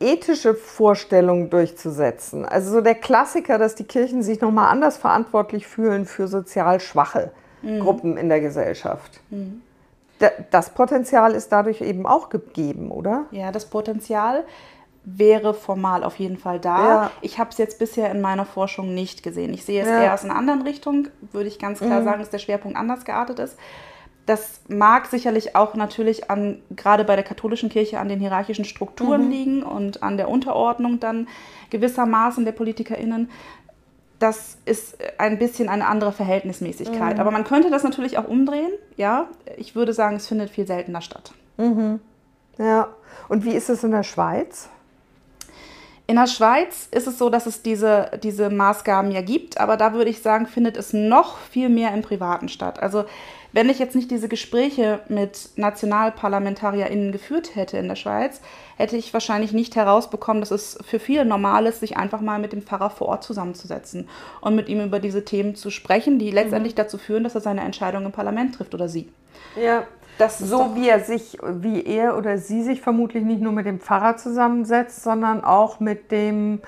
ethische 0.00 0.54
Vorstellungen 0.54 1.50
durchzusetzen. 1.50 2.44
Also 2.44 2.72
so 2.72 2.80
der 2.80 2.94
Klassiker, 2.94 3.58
dass 3.58 3.74
die 3.74 3.84
Kirchen 3.84 4.22
sich 4.22 4.40
nochmal 4.40 4.70
anders 4.70 4.96
verantwortlich 4.96 5.66
fühlen 5.66 6.06
für 6.06 6.28
sozial 6.28 6.78
schwache 6.80 7.32
mhm. 7.62 7.80
Gruppen 7.80 8.16
in 8.16 8.28
der 8.28 8.40
Gesellschaft. 8.40 9.20
Mhm. 9.30 9.62
Das 10.50 10.70
Potenzial 10.70 11.32
ist 11.32 11.50
dadurch 11.52 11.80
eben 11.80 12.04
auch 12.04 12.28
gegeben, 12.28 12.90
oder? 12.90 13.26
Ja, 13.30 13.52
das 13.52 13.66
Potenzial 13.66 14.44
wäre 15.04 15.54
formal 15.54 16.04
auf 16.04 16.16
jeden 16.18 16.36
Fall 16.36 16.58
da. 16.58 16.78
Ja. 16.78 17.10
Ich 17.20 17.38
habe 17.38 17.50
es 17.50 17.58
jetzt 17.58 17.78
bisher 17.78 18.10
in 18.10 18.20
meiner 18.20 18.44
Forschung 18.44 18.94
nicht 18.94 19.22
gesehen. 19.22 19.54
Ich 19.54 19.64
sehe 19.64 19.82
es 19.82 19.88
Ja. 19.88 20.02
eher 20.02 20.14
aus 20.14 20.24
einer 20.24 20.34
anderen 20.36 20.62
Richtung, 20.62 21.08
würde 21.32 21.48
ich 21.48 21.58
ganz 21.58 21.78
klar 21.78 22.00
Mhm. 22.00 22.04
sagen, 22.04 22.18
dass 22.18 22.30
der 22.30 22.38
Schwerpunkt 22.38 22.76
anders 22.76 23.04
geartet 23.04 23.38
ist. 23.38 23.56
Das 24.28 24.60
mag 24.68 25.06
sicherlich 25.06 25.56
auch 25.56 25.74
natürlich 25.74 26.30
an, 26.30 26.60
gerade 26.76 27.04
bei 27.04 27.16
der 27.16 27.24
katholischen 27.24 27.70
Kirche, 27.70 27.98
an 27.98 28.10
den 28.10 28.20
hierarchischen 28.20 28.66
Strukturen 28.66 29.24
Mhm. 29.24 29.30
liegen 29.30 29.62
und 29.62 30.02
an 30.02 30.18
der 30.18 30.28
Unterordnung 30.28 31.00
dann 31.00 31.28
gewissermaßen 31.70 32.44
der 32.44 32.52
PolitikerInnen. 32.52 33.30
Das 34.18 34.58
ist 34.66 34.98
ein 35.16 35.38
bisschen 35.38 35.70
eine 35.70 35.86
andere 35.86 36.12
Verhältnismäßigkeit. 36.12 37.14
Mhm. 37.14 37.20
Aber 37.20 37.30
man 37.30 37.44
könnte 37.44 37.70
das 37.70 37.84
natürlich 37.84 38.18
auch 38.18 38.28
umdrehen. 38.28 38.70
Ja, 38.98 39.28
ich 39.56 39.74
würde 39.74 39.94
sagen, 39.94 40.16
es 40.16 40.26
findet 40.26 40.50
viel 40.50 40.66
seltener 40.66 41.00
statt. 41.00 41.32
Ja. 42.58 42.88
Und 43.30 43.46
wie 43.46 43.52
ist 43.52 43.70
es 43.70 43.82
in 43.82 43.92
der 43.92 44.02
Schweiz? 44.02 44.68
In 46.06 46.16
der 46.16 46.26
Schweiz 46.26 46.88
ist 46.90 47.06
es 47.06 47.16
so, 47.16 47.30
dass 47.30 47.46
es 47.46 47.62
diese, 47.62 48.10
diese 48.22 48.50
Maßgaben 48.50 49.10
ja 49.10 49.22
gibt, 49.22 49.58
aber 49.58 49.78
da 49.78 49.94
würde 49.94 50.10
ich 50.10 50.20
sagen, 50.20 50.46
findet 50.46 50.76
es 50.76 50.92
noch 50.92 51.38
viel 51.38 51.70
mehr 51.70 51.94
im 51.94 52.02
Privaten 52.02 52.48
statt. 52.48 52.82
Also 52.82 53.04
wenn 53.52 53.70
ich 53.70 53.78
jetzt 53.78 53.96
nicht 53.96 54.10
diese 54.10 54.28
Gespräche 54.28 55.00
mit 55.08 55.50
NationalparlamentarierInnen 55.56 57.12
geführt 57.12 57.54
hätte 57.54 57.78
in 57.78 57.88
der 57.88 57.96
Schweiz, 57.96 58.40
hätte 58.76 58.96
ich 58.96 59.12
wahrscheinlich 59.12 59.52
nicht 59.52 59.74
herausbekommen, 59.76 60.40
dass 60.40 60.50
es 60.50 60.78
für 60.84 60.98
viele 60.98 61.24
normal 61.24 61.66
ist, 61.66 61.80
sich 61.80 61.96
einfach 61.96 62.20
mal 62.20 62.38
mit 62.38 62.52
dem 62.52 62.62
Pfarrer 62.62 62.90
vor 62.90 63.08
Ort 63.08 63.24
zusammenzusetzen 63.24 64.08
und 64.40 64.54
mit 64.54 64.68
ihm 64.68 64.84
über 64.84 65.00
diese 65.00 65.24
Themen 65.24 65.54
zu 65.54 65.70
sprechen, 65.70 66.18
die 66.18 66.30
letztendlich 66.30 66.74
dazu 66.74 66.98
führen, 66.98 67.24
dass 67.24 67.34
er 67.34 67.40
seine 67.40 67.62
Entscheidung 67.62 68.04
im 68.04 68.12
Parlament 68.12 68.54
trifft 68.54 68.74
oder 68.74 68.88
sie. 68.88 69.08
Ja. 69.60 69.84
Das 70.18 70.38
So 70.40 70.74
wie 70.74 70.88
er 70.88 70.98
sich, 71.00 71.38
wie 71.44 71.84
er 71.84 72.18
oder 72.18 72.38
sie 72.38 72.64
sich 72.64 72.80
vermutlich 72.80 73.22
nicht 73.22 73.40
nur 73.40 73.52
mit 73.52 73.66
dem 73.66 73.78
Pfarrer 73.78 74.16
zusammensetzt, 74.16 75.04
sondern 75.04 75.44
auch 75.44 75.78
mit 75.78 76.10
dem 76.10 76.60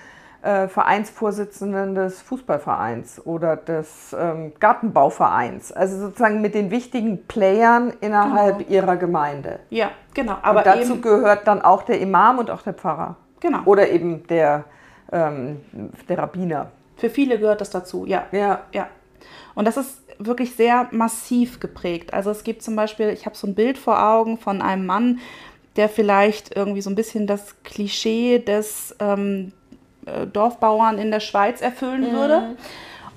äh, 0.43 0.69
Vereinsvorsitzenden 0.69 1.95
des 1.95 2.23
Fußballvereins 2.23 3.27
oder 3.27 3.57
des 3.57 4.15
ähm, 4.19 4.53
Gartenbauvereins. 4.59 5.73
Also 5.73 5.99
sozusagen 5.99 6.41
mit 6.41 6.55
den 6.55 6.71
wichtigen 6.71 7.27
Playern 7.27 7.93
innerhalb 8.01 8.59
Genau. 8.59 8.71
ihrer 8.71 8.97
Gemeinde. 8.97 9.61
Ja, 9.71 9.91
genau. 10.15 10.33
Aber 10.43 10.61
Aber 10.61 10.63
dazu 10.63 10.93
eben, 10.95 11.03
gehört 11.03 11.47
dann 11.47 11.61
auch 11.63 11.83
der 11.83 12.01
Imam 12.01 12.39
und 12.39 12.51
auch 12.51 12.63
der 12.63 12.75
Pfarrer. 12.75 13.17
genau. 13.41 13.61
Oder 13.65 13.89
eben 13.91 14.27
der, 14.29 14.65
ähm, 15.13 15.61
der 16.09 16.19
Rabbiner. 16.19 16.71
Für 16.97 17.11
viele 17.11 17.39
gehört 17.39 17.61
das 17.61 17.71
dazu, 17.71 18.07
ja. 18.07 18.25
Ja. 18.33 18.61
Ja. 18.73 18.89
Und 19.55 19.67
das 19.67 19.77
ist 19.77 20.03
wirklich 20.19 20.55
sehr 20.55 20.89
massiv 20.91 21.61
geprägt. 21.61 22.13
Also 22.15 22.31
es 22.31 22.45
gibt 22.45 22.63
zum 22.63 22.77
Beispiel, 22.77 23.09
ich 23.11 23.27
habe 23.27 23.37
so 23.37 23.47
ein 23.47 23.55
Bild 23.55 23.79
vor 23.79 24.03
Augen 24.03 24.37
von 24.39 24.61
einem 24.63 24.85
Mann, 24.87 25.19
der 25.77 25.89
vielleicht 25.89 26.55
irgendwie 26.57 26.81
so 26.83 26.91
ein 26.91 26.95
bisschen 26.95 27.27
das 27.27 27.63
Klischee 27.63 28.39
des 28.39 28.95
ähm, 29.01 29.53
äh, 29.53 29.60
Dorfbauern 30.27 30.99
in 30.99 31.11
der 31.11 31.21
Schweiz 31.21 31.61
erfüllen 31.61 32.13
würde. 32.13 32.57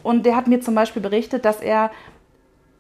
Und 0.04 0.26
der 0.26 0.36
hat 0.36 0.48
mir 0.48 0.62
zum 0.62 0.76
Beispiel 0.76 1.02
berichtet, 1.02 1.46
dass 1.46 1.62
er 1.62 1.92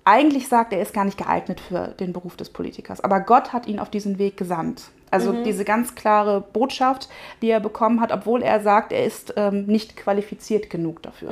eigentlich 0.05 0.47
sagt, 0.49 0.73
er 0.73 0.81
ist 0.81 0.93
gar 0.93 1.05
nicht 1.05 1.17
geeignet 1.17 1.59
für 1.61 1.89
den 1.99 2.11
Beruf 2.11 2.35
des 2.35 2.49
Politikers. 2.49 3.01
Aber 3.01 3.21
Gott 3.21 3.53
hat 3.53 3.67
ihn 3.67 3.79
auf 3.79 3.89
diesen 3.89 4.19
Weg 4.19 4.35
gesandt. 4.35 4.83
Also 5.11 5.31
diese 5.43 5.63
ganz 5.63 5.93
klare 5.93 6.41
Botschaft, 6.41 7.07
die 7.41 7.49
er 7.49 7.59
bekommen 7.59 8.01
hat, 8.01 8.11
obwohl 8.11 8.41
er 8.41 8.61
sagt, 8.61 8.91
er 8.91 9.05
ist 9.05 9.35
ähm, 9.37 9.67
nicht 9.67 9.95
qualifiziert 9.95 10.71
genug 10.71 11.03
dafür. 11.03 11.29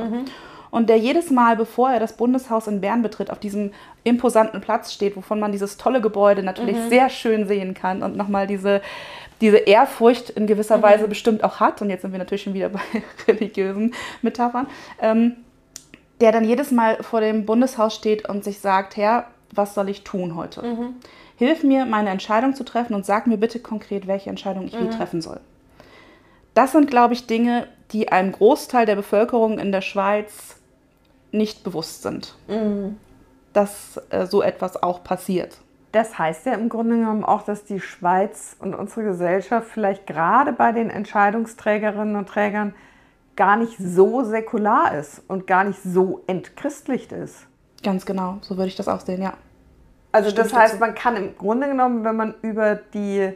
Und 0.69 0.87
der 0.87 0.97
jedes 0.97 1.31
Mal, 1.31 1.57
bevor 1.57 1.91
er 1.91 1.99
das 1.99 2.15
Bundeshaus 2.15 2.67
in 2.67 2.79
Bern 2.79 3.01
betritt, 3.01 3.29
auf 3.29 3.39
diesem 3.39 3.71
imposanten 4.03 4.61
Platz 4.61 4.93
steht, 4.93 5.17
wovon 5.17 5.39
man 5.39 5.51
dieses 5.51 5.77
tolle 5.77 5.99
Gebäude 5.99 6.43
natürlich 6.43 6.77
sehr 6.89 7.09
schön 7.09 7.47
sehen 7.47 7.73
kann 7.73 8.03
und 8.03 8.15
nochmal 8.15 8.47
diese, 8.47 8.81
diese 9.41 9.57
Ehrfurcht 9.57 10.29
in 10.29 10.47
gewisser 10.47 10.81
Weise 10.81 11.07
bestimmt 11.07 11.43
auch 11.43 11.59
hat. 11.59 11.81
Und 11.81 11.89
jetzt 11.89 12.03
sind 12.03 12.11
wir 12.11 12.19
natürlich 12.19 12.43
schon 12.43 12.53
wieder 12.53 12.69
bei 12.69 12.79
religiösen 13.27 13.93
Metaphern. 14.21 14.67
Ähm, 15.01 15.37
der 16.21 16.31
dann 16.31 16.45
jedes 16.45 16.71
Mal 16.71 17.01
vor 17.01 17.19
dem 17.19 17.45
Bundeshaus 17.45 17.95
steht 17.95 18.29
und 18.29 18.43
sich 18.43 18.59
sagt, 18.59 18.95
Herr, 18.95 19.25
was 19.53 19.73
soll 19.73 19.89
ich 19.89 20.03
tun 20.03 20.35
heute? 20.35 20.61
Hilf 21.35 21.63
mir, 21.63 21.85
meine 21.85 22.11
Entscheidung 22.11 22.53
zu 22.53 22.63
treffen 22.63 22.93
und 22.93 23.05
sag 23.05 23.25
mir 23.25 23.37
bitte 23.37 23.59
konkret, 23.59 24.05
welche 24.05 24.29
Entscheidung 24.29 24.67
ich 24.67 24.73
wie 24.73 24.85
treffen 24.95 25.21
soll. 25.21 25.39
Das 26.53 26.73
sind, 26.73 26.91
glaube 26.91 27.15
ich, 27.15 27.25
Dinge, 27.25 27.67
die 27.91 28.11
einem 28.11 28.31
Großteil 28.33 28.85
der 28.85 28.95
Bevölkerung 28.95 29.57
in 29.57 29.71
der 29.71 29.81
Schweiz 29.81 30.57
nicht 31.31 31.63
bewusst 31.63 32.03
sind, 32.03 32.35
dass 33.53 33.99
äh, 34.11 34.27
so 34.27 34.43
etwas 34.43 34.81
auch 34.81 35.03
passiert. 35.03 35.57
Das 35.91 36.17
heißt 36.17 36.45
ja 36.45 36.53
im 36.53 36.69
Grunde 36.69 36.97
genommen 36.97 37.23
auch, 37.23 37.41
dass 37.41 37.65
die 37.65 37.79
Schweiz 37.79 38.55
und 38.59 38.73
unsere 38.73 39.03
Gesellschaft 39.03 39.67
vielleicht 39.67 40.07
gerade 40.07 40.53
bei 40.53 40.71
den 40.71 40.89
Entscheidungsträgerinnen 40.89 42.15
und 42.15 42.29
Trägern 42.29 42.73
gar 43.35 43.57
nicht 43.57 43.77
so 43.77 44.23
säkular 44.23 44.95
ist 44.95 45.21
und 45.27 45.47
gar 45.47 45.63
nicht 45.63 45.81
so 45.83 46.21
entchristlicht 46.27 47.11
ist. 47.11 47.47
Ganz 47.83 48.05
genau, 48.05 48.37
so 48.41 48.57
würde 48.57 48.67
ich 48.67 48.75
das 48.75 48.87
auch 48.87 49.01
sehen, 49.01 49.21
ja. 49.21 49.33
Also 50.11 50.29
Stimme 50.29 50.47
das 50.47 50.53
heißt, 50.53 50.73
dazu. 50.73 50.79
man 50.79 50.95
kann 50.95 51.15
im 51.15 51.37
Grunde 51.37 51.67
genommen, 51.67 52.03
wenn 52.03 52.15
man 52.15 52.35
über 52.41 52.75
die 52.75 53.33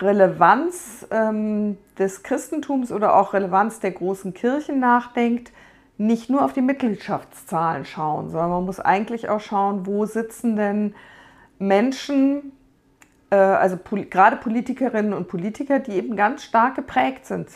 Relevanz 0.00 1.06
ähm, 1.10 1.78
des 1.98 2.22
Christentums 2.22 2.92
oder 2.92 3.16
auch 3.16 3.32
Relevanz 3.32 3.80
der 3.80 3.92
großen 3.92 4.34
Kirchen 4.34 4.78
nachdenkt, 4.78 5.52
nicht 5.98 6.28
nur 6.28 6.44
auf 6.44 6.52
die 6.52 6.60
Mitgliedschaftszahlen 6.62 7.84
schauen, 7.84 8.30
sondern 8.30 8.50
man 8.50 8.64
muss 8.66 8.80
eigentlich 8.80 9.28
auch 9.28 9.40
schauen, 9.40 9.86
wo 9.86 10.04
sitzen 10.04 10.56
denn 10.56 10.94
Menschen, 11.58 12.52
äh, 13.30 13.36
also 13.36 13.76
pol 13.76 14.04
gerade 14.04 14.36
Politikerinnen 14.36 15.12
und 15.12 15.28
Politiker, 15.28 15.78
die 15.78 15.92
eben 15.92 16.16
ganz 16.16 16.44
stark 16.44 16.74
geprägt 16.76 17.26
sind 17.26 17.48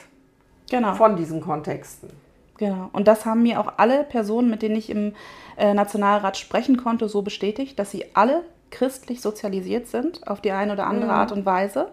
Genau. 0.70 0.94
von 0.94 1.16
diesen 1.16 1.40
Kontexten. 1.40 2.10
Genau. 2.58 2.90
Und 2.92 3.08
das 3.08 3.24
haben 3.26 3.42
mir 3.42 3.58
auch 3.58 3.72
alle 3.78 4.04
Personen, 4.04 4.50
mit 4.50 4.62
denen 4.62 4.76
ich 4.76 4.90
im 4.90 5.14
äh, 5.56 5.72
Nationalrat 5.74 6.36
sprechen 6.36 6.76
konnte, 6.76 7.08
so 7.08 7.22
bestätigt, 7.22 7.78
dass 7.78 7.90
sie 7.90 8.04
alle 8.14 8.42
christlich 8.70 9.20
sozialisiert 9.20 9.88
sind, 9.88 10.26
auf 10.28 10.40
die 10.40 10.52
eine 10.52 10.74
oder 10.74 10.86
andere 10.86 11.10
Art 11.12 11.32
und 11.32 11.44
Weise. 11.46 11.88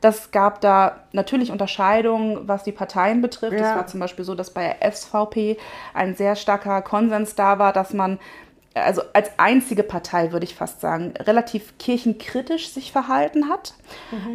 Das 0.00 0.30
gab 0.30 0.62
da 0.62 1.04
natürlich 1.12 1.52
Unterscheidungen, 1.52 2.48
was 2.48 2.64
die 2.64 2.72
Parteien 2.72 3.20
betrifft. 3.20 3.52
Es 3.52 3.60
Ja. 3.60 3.76
war 3.76 3.86
zum 3.86 4.00
Beispiel 4.00 4.24
so, 4.24 4.34
dass 4.34 4.50
bei 4.50 4.62
der 4.80 4.82
SVP 4.92 5.58
ein 5.92 6.14
sehr 6.14 6.34
starker 6.36 6.80
Konsens 6.82 7.34
da 7.34 7.58
war, 7.58 7.72
dass 7.74 7.92
man, 7.92 8.18
also 8.74 9.02
als 9.12 9.30
einzige 9.36 9.82
Partei 9.82 10.32
würde 10.32 10.44
ich 10.44 10.54
fast 10.54 10.80
sagen, 10.80 11.12
relativ 11.18 11.76
kirchenkritisch 11.78 12.68
sich 12.70 12.92
verhalten 12.92 13.48
hat. 13.48 13.74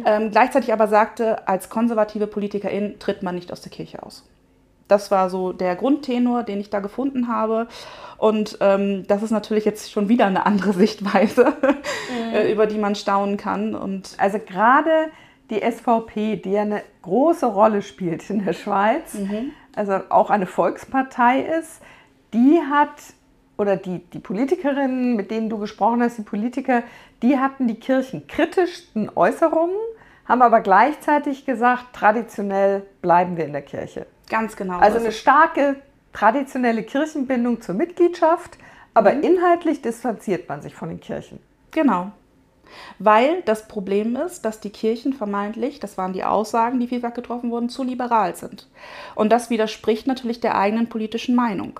Ähm, 0.04 0.30
gleichzeitig 0.30 0.72
aber 0.72 0.88
sagte, 0.88 1.48
als 1.48 1.70
konservative 1.70 2.26
Politikerin 2.26 2.98
tritt 2.98 3.22
man 3.22 3.34
nicht 3.34 3.50
aus 3.52 3.62
der 3.62 3.72
Kirche 3.72 4.02
aus. 4.02 4.24
Das 4.88 5.10
war 5.10 5.30
so 5.30 5.52
der 5.52 5.74
Grundtenor, 5.74 6.44
den 6.44 6.60
ich 6.60 6.70
da 6.70 6.78
gefunden 6.80 7.26
habe. 7.28 7.66
Und 8.18 8.58
ähm, 8.60 9.04
das 9.08 9.22
ist 9.22 9.32
natürlich 9.32 9.64
jetzt 9.64 9.90
schon 9.90 10.08
wieder 10.08 10.26
eine 10.26 10.46
andere 10.46 10.72
Sichtweise, 10.84 11.54
äh, 12.32 12.52
über 12.52 12.66
die 12.66 12.78
man 12.78 12.94
staunen 12.94 13.36
kann. 13.36 13.74
Und 13.74 14.10
Also 14.18 14.38
gerade 14.38 15.10
die 15.50 15.60
SVP, 15.60 16.36
die 16.36 16.52
ja 16.52 16.62
eine 16.62 16.82
große 17.02 17.46
Rolle 17.46 17.82
spielt 17.82 18.28
in 18.30 18.44
der 18.44 18.52
Schweiz, 18.52 19.14
Mhm. 19.14 19.52
also 19.74 20.00
auch 20.08 20.30
eine 20.30 20.46
Volkspartei 20.46 21.40
ist, 21.40 21.80
die 22.34 22.60
hat, 22.70 22.90
oder 23.58 23.76
die, 23.76 23.98
die 24.12 24.18
Politikerinnen, 24.18 25.16
mit 25.16 25.30
denen 25.30 25.48
du 25.48 25.58
gesprochen 25.58 26.02
hast, 26.02 26.18
die 26.18 26.22
Politiker, 26.22 26.82
die 27.22 27.38
hatten 27.38 27.66
die 27.68 27.76
kirchenkritischsten 27.80 29.10
Äußerungen, 29.14 29.74
haben 30.26 30.42
aber 30.42 30.60
gleichzeitig 30.60 31.44
gesagt, 31.46 31.86
traditionell 31.94 32.82
bleiben 33.02 33.36
wir 33.36 33.44
in 33.46 33.52
der 33.52 33.62
Kirche. 33.62 34.06
ganz 34.28 34.56
genau. 34.56 34.78
Also 34.80 34.98
eine 34.98 35.12
starke 35.12 35.76
traditionelle 36.12 36.82
Kirchenbindung 36.82 37.60
zur 37.60 37.74
Mitgliedschaft, 37.76 38.58
aber 38.92 39.14
Mhm. 39.14 39.22
inhaltlich 39.22 39.82
distanziert 39.82 40.48
man 40.48 40.62
sich 40.62 40.74
von 40.74 40.88
den 40.88 40.98
Kirchen. 41.00 41.38
Genau. 41.70 42.10
Weil 42.98 43.42
das 43.42 43.68
Problem 43.68 44.16
ist, 44.16 44.44
dass 44.44 44.58
die 44.60 44.70
Kirchen 44.70 45.12
vermeintlich, 45.12 45.78
das 45.78 45.96
waren 45.96 46.12
die 46.12 46.24
Aussagen, 46.24 46.80
die 46.80 46.88
vielfach 46.88 47.14
getroffen 47.14 47.50
wurden, 47.52 47.68
zu 47.68 47.84
liberal 47.84 48.34
sind. 48.34 48.66
Und 49.14 49.30
das 49.30 49.50
widerspricht 49.50 50.06
natürlich 50.08 50.40
der 50.40 50.56
eigenen 50.58 50.88
politischen 50.88 51.36
Meinung. 51.36 51.78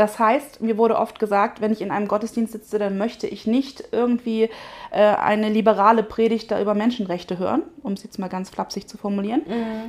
Das 0.00 0.18
heißt, 0.18 0.62
mir 0.62 0.78
wurde 0.78 0.96
oft 0.96 1.18
gesagt, 1.18 1.60
wenn 1.60 1.72
ich 1.72 1.82
in 1.82 1.90
einem 1.90 2.08
Gottesdienst 2.08 2.52
sitze, 2.54 2.78
dann 2.78 2.96
möchte 2.96 3.26
ich 3.26 3.46
nicht 3.46 3.84
irgendwie 3.92 4.48
äh, 4.92 4.96
eine 4.96 5.50
liberale 5.50 6.02
Predigt 6.02 6.50
da 6.50 6.58
über 6.58 6.74
Menschenrechte 6.74 7.38
hören, 7.38 7.64
um 7.82 7.92
es 7.92 8.02
jetzt 8.02 8.18
mal 8.18 8.28
ganz 8.28 8.48
flapsig 8.48 8.88
zu 8.88 8.96
formulieren, 8.96 9.42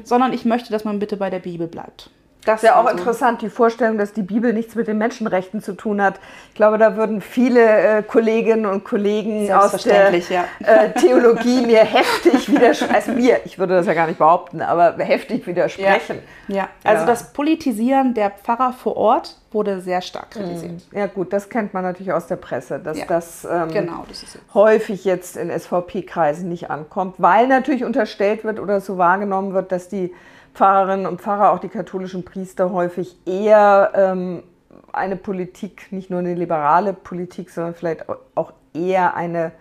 sondern 0.04 0.34
ich 0.34 0.44
möchte, 0.44 0.70
dass 0.70 0.84
man 0.84 1.00
bitte 1.00 1.16
bei 1.16 1.30
der 1.30 1.40
Bibel 1.40 1.66
bleibt. 1.66 2.10
Das 2.46 2.64
ist 2.64 2.70
ja 2.70 2.82
auch 2.82 2.90
interessant, 2.90 3.42
die 3.44 3.50
Vorstellung, 3.50 4.00
dass 4.00 4.14
die 4.14 4.24
Bibel 4.24 4.52
nichts 4.52 4.74
mit 4.74 4.88
den 4.88 4.98
Menschenrechten 4.98 5.62
zu 5.62 5.74
tun 5.74 6.02
hat. 6.02 6.16
Ich 6.50 6.56
glaube, 6.56 6.80
da 6.80 6.96
würden 6.96 7.22
viele 7.22 7.62
äh, 7.62 8.04
Kolleginnen 8.04 8.66
und 8.66 8.84
Kollegen 8.84 9.52
aus 9.52 9.84
der 9.84 10.12
ja. 10.12 10.46
äh, 10.60 10.92
Theologie 10.94 11.62
mir 11.66 11.84
heftig 11.84 12.50
widersprechen. 12.50 12.96
Also 12.96 13.12
mir, 13.12 13.42
ich 13.46 13.60
würde 13.60 13.76
das 13.76 13.86
ja 13.86 13.94
gar 13.94 14.08
nicht 14.08 14.18
behaupten, 14.18 14.62
aber 14.62 14.96
heftig 15.04 15.46
widersprechen. 15.46 16.20
Ja, 16.48 16.56
ja. 16.56 16.70
also 16.84 17.02
ja. 17.02 17.08
das 17.08 17.32
Politisieren 17.32 18.16
der 18.16 18.32
Pfarrer 18.32 18.74
vor 18.74 18.98
Ort 18.98 19.38
wurde 19.52 19.82
sehr 19.82 20.02
stark 20.02 20.32
kritisiert. 20.32 20.72
Mhm. 20.92 20.98
Ja 20.98 21.08
gut, 21.08 21.34
das 21.34 21.50
kennt 21.50 21.74
man 21.74 21.84
natürlich 21.84 22.14
aus 22.14 22.26
der 22.26 22.38
Presse, 22.38 22.80
dass 22.80 23.06
das, 23.06 23.46
ähm, 23.46 23.70
genau, 23.72 24.06
das 24.08 24.26
häufig 24.54 25.06
jetzt 25.06 25.38
in 25.38 25.52
SVP-Kreisen 25.52 26.48
nicht 26.48 26.72
ankommt, 26.72 27.16
weil 27.18 27.48
natürlich 27.48 27.84
unterstellt 27.84 28.44
wird 28.44 28.60
oder 28.60 28.80
so 28.80 28.98
wahrgenommen 28.98 29.54
wird, 29.54 29.72
dass 29.72 29.90
die 29.90 30.14
Pfarrerinnen 30.54 31.06
und 31.06 31.22
Pfarrer, 31.22 31.52
auch 31.52 31.60
die 31.60 31.70
katholischen 31.70 32.24
Priester, 32.26 32.72
häufig 32.72 33.16
eher 33.26 33.92
ähm, 33.96 34.44
eine 34.92 35.16
Politik, 35.16 35.92
nicht 35.92 36.10
nur 36.10 36.20
eine 36.20 36.36
liberale 36.36 36.94
Politik, 36.94 37.50
sondern 37.50 37.74
vielleicht 37.76 38.06
auch 38.36 38.54
eher 38.74 39.16
eine 39.16 39.52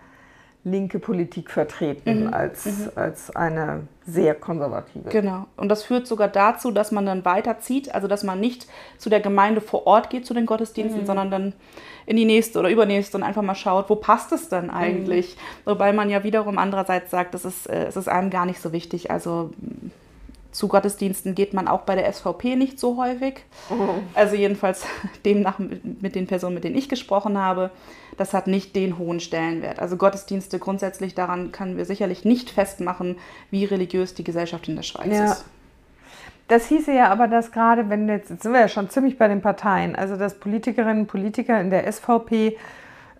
linke 0.63 0.99
Politik 0.99 1.49
vertreten 1.49 2.25
mhm. 2.25 2.33
Als, 2.33 2.65
mhm. 2.65 2.91
als 2.95 3.35
eine 3.35 3.87
sehr 4.05 4.35
konservative. 4.35 5.09
Genau. 5.09 5.45
Und 5.57 5.69
das 5.69 5.83
führt 5.83 6.05
sogar 6.05 6.27
dazu, 6.27 6.71
dass 6.71 6.91
man 6.91 7.05
dann 7.05 7.25
weiterzieht, 7.25 7.93
also 7.95 8.07
dass 8.07 8.23
man 8.23 8.39
nicht 8.39 8.67
zu 8.97 9.09
der 9.09 9.21
Gemeinde 9.21 9.61
vor 9.61 9.87
Ort 9.87 10.09
geht, 10.09 10.25
zu 10.25 10.33
den 10.33 10.45
Gottesdiensten, 10.45 11.01
mhm. 11.01 11.05
sondern 11.05 11.31
dann 11.31 11.53
in 12.05 12.17
die 12.17 12.25
nächste 12.25 12.59
oder 12.59 12.69
übernächste 12.69 13.17
und 13.17 13.23
einfach 13.23 13.41
mal 13.41 13.55
schaut, 13.55 13.89
wo 13.89 13.95
passt 13.95 14.31
es 14.33 14.49
denn 14.49 14.69
eigentlich? 14.69 15.35
Mhm. 15.35 15.71
Wobei 15.71 15.93
man 15.93 16.09
ja 16.09 16.23
wiederum 16.23 16.57
andererseits 16.57 17.09
sagt, 17.09 17.33
das 17.33 17.45
ist, 17.45 17.67
äh, 17.67 17.85
es 17.85 17.95
ist 17.95 18.07
einem 18.07 18.29
gar 18.29 18.45
nicht 18.45 18.61
so 18.61 18.71
wichtig. 18.71 19.09
Also 19.09 19.51
zu 20.51 20.67
Gottesdiensten 20.67 21.35
geht 21.35 21.53
man 21.53 21.67
auch 21.67 21.81
bei 21.81 21.95
der 21.95 22.11
SVP 22.11 22.55
nicht 22.55 22.79
so 22.79 22.97
häufig. 22.97 23.43
Mhm. 23.69 24.03
Also 24.13 24.35
jedenfalls 24.35 24.85
demnach 25.25 25.59
mit 25.59 26.15
den 26.15 26.27
Personen, 26.27 26.55
mit 26.55 26.63
denen 26.63 26.75
ich 26.75 26.89
gesprochen 26.89 27.37
habe, 27.37 27.71
das 28.17 28.33
hat 28.33 28.47
nicht 28.47 28.75
den 28.75 28.97
hohen 28.97 29.19
Stellenwert. 29.19 29.79
Also 29.79 29.97
Gottesdienste 29.97 30.59
grundsätzlich, 30.59 31.15
daran 31.15 31.51
können 31.51 31.77
wir 31.77 31.85
sicherlich 31.85 32.25
nicht 32.25 32.49
festmachen, 32.49 33.17
wie 33.49 33.65
religiös 33.65 34.13
die 34.13 34.23
Gesellschaft 34.23 34.67
in 34.67 34.75
der 34.75 34.83
Schweiz 34.83 35.15
ja. 35.15 35.25
ist. 35.25 35.45
Das 36.47 36.67
hieße 36.67 36.91
ja 36.91 37.09
aber, 37.09 37.29
dass 37.29 37.51
gerade, 37.51 37.89
wenn 37.89 38.09
jetzt, 38.09 38.29
jetzt 38.29 38.43
sind 38.43 38.51
wir 38.51 38.59
ja 38.59 38.67
schon 38.67 38.89
ziemlich 38.89 39.17
bei 39.17 39.29
den 39.29 39.41
Parteien, 39.41 39.95
also 39.95 40.17
dass 40.17 40.37
Politikerinnen 40.37 41.03
und 41.03 41.07
Politiker 41.07 41.61
in 41.61 41.69
der 41.69 41.89
SVP 41.89 42.57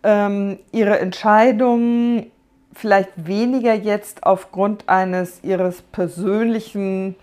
ähm, 0.03 0.59
ihre 0.71 0.99
Entscheidungen 0.99 2.30
vielleicht 2.73 3.27
weniger 3.27 3.73
jetzt 3.73 4.23
aufgrund 4.23 4.87
eines 4.89 5.43
ihres 5.43 5.81
persönlichen 5.81 7.15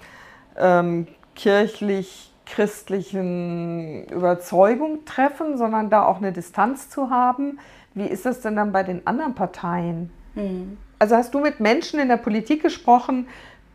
ähm, 0.56 1.06
kirchlich-christlichen 1.34 4.04
Überzeugung 4.06 5.04
treffen, 5.04 5.56
sondern 5.56 5.90
da 5.90 6.04
auch 6.04 6.16
eine 6.18 6.32
Distanz 6.32 6.90
zu 6.90 7.10
haben. 7.10 7.60
Wie 7.94 8.06
ist 8.06 8.26
das 8.26 8.40
denn 8.40 8.56
dann 8.56 8.72
bei 8.72 8.82
den 8.82 9.06
anderen 9.06 9.34
Parteien? 9.34 10.10
Mhm. 10.34 10.76
Also 10.98 11.14
hast 11.16 11.32
du 11.34 11.40
mit 11.40 11.60
Menschen 11.60 12.00
in 12.00 12.08
der 12.08 12.16
Politik 12.16 12.62
gesprochen, 12.62 13.28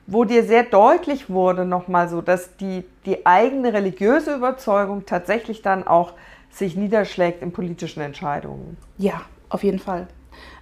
wo 0.06 0.26
dir 0.26 0.44
sehr 0.44 0.64
deutlich 0.64 1.30
wurde 1.30 1.64
nochmal 1.64 2.10
so, 2.10 2.22
dass 2.22 2.58
die, 2.58 2.84
die 3.06 3.26
eigene 3.26 3.72
religiöse 3.72 4.36
Überzeugung 4.36 5.06
tatsächlich 5.06 5.62
dann 5.62 5.88
auch 5.88 6.12
sich 6.52 6.76
niederschlägt 6.76 7.42
in 7.42 7.54
politischen 7.54 8.02
Entscheidungen? 8.02 8.76
Ja, 8.98 9.22
auf 9.48 9.64
jeden 9.64 9.80
Fall 9.80 10.08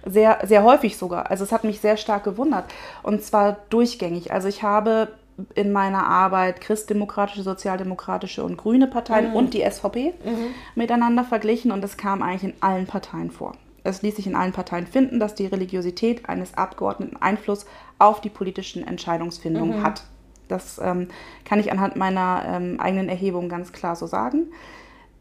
sehr, 0.04 0.38
sehr 0.44 0.62
häufig 0.62 0.96
sogar. 0.96 1.30
Also 1.30 1.44
es 1.44 1.52
hat 1.52 1.64
mich 1.64 1.80
sehr 1.80 1.96
stark 1.96 2.24
gewundert. 2.24 2.64
Und 3.02 3.22
zwar 3.22 3.58
durchgängig. 3.70 4.32
Also 4.32 4.48
ich 4.48 4.62
habe 4.62 5.08
in 5.54 5.72
meiner 5.72 6.06
Arbeit 6.06 6.60
christdemokratische, 6.60 7.42
sozialdemokratische 7.42 8.44
und 8.44 8.56
grüne 8.56 8.86
Parteien 8.86 9.30
mhm. 9.30 9.36
und 9.36 9.54
die 9.54 9.64
SVP 9.68 10.14
mhm. 10.24 10.54
miteinander 10.74 11.24
verglichen 11.24 11.72
und 11.72 11.82
das 11.82 11.96
kam 11.96 12.22
eigentlich 12.22 12.44
in 12.44 12.62
allen 12.62 12.86
Parteien 12.86 13.30
vor. 13.30 13.52
Es 13.84 14.02
ließ 14.02 14.16
sich 14.16 14.26
in 14.26 14.36
allen 14.36 14.52
Parteien 14.52 14.86
finden, 14.86 15.18
dass 15.18 15.34
die 15.34 15.46
Religiosität 15.46 16.28
eines 16.28 16.54
Abgeordneten 16.54 17.16
Einfluss 17.16 17.66
auf 17.98 18.20
die 18.20 18.28
politischen 18.28 18.86
Entscheidungsfindungen 18.86 19.80
mhm. 19.80 19.82
hat. 19.82 20.04
Das 20.48 20.80
ähm, 20.82 21.08
kann 21.44 21.58
ich 21.58 21.72
anhand 21.72 21.96
meiner 21.96 22.44
ähm, 22.46 22.78
eigenen 22.78 23.08
Erhebung 23.08 23.48
ganz 23.48 23.72
klar 23.72 23.96
so 23.96 24.06
sagen. 24.06 24.48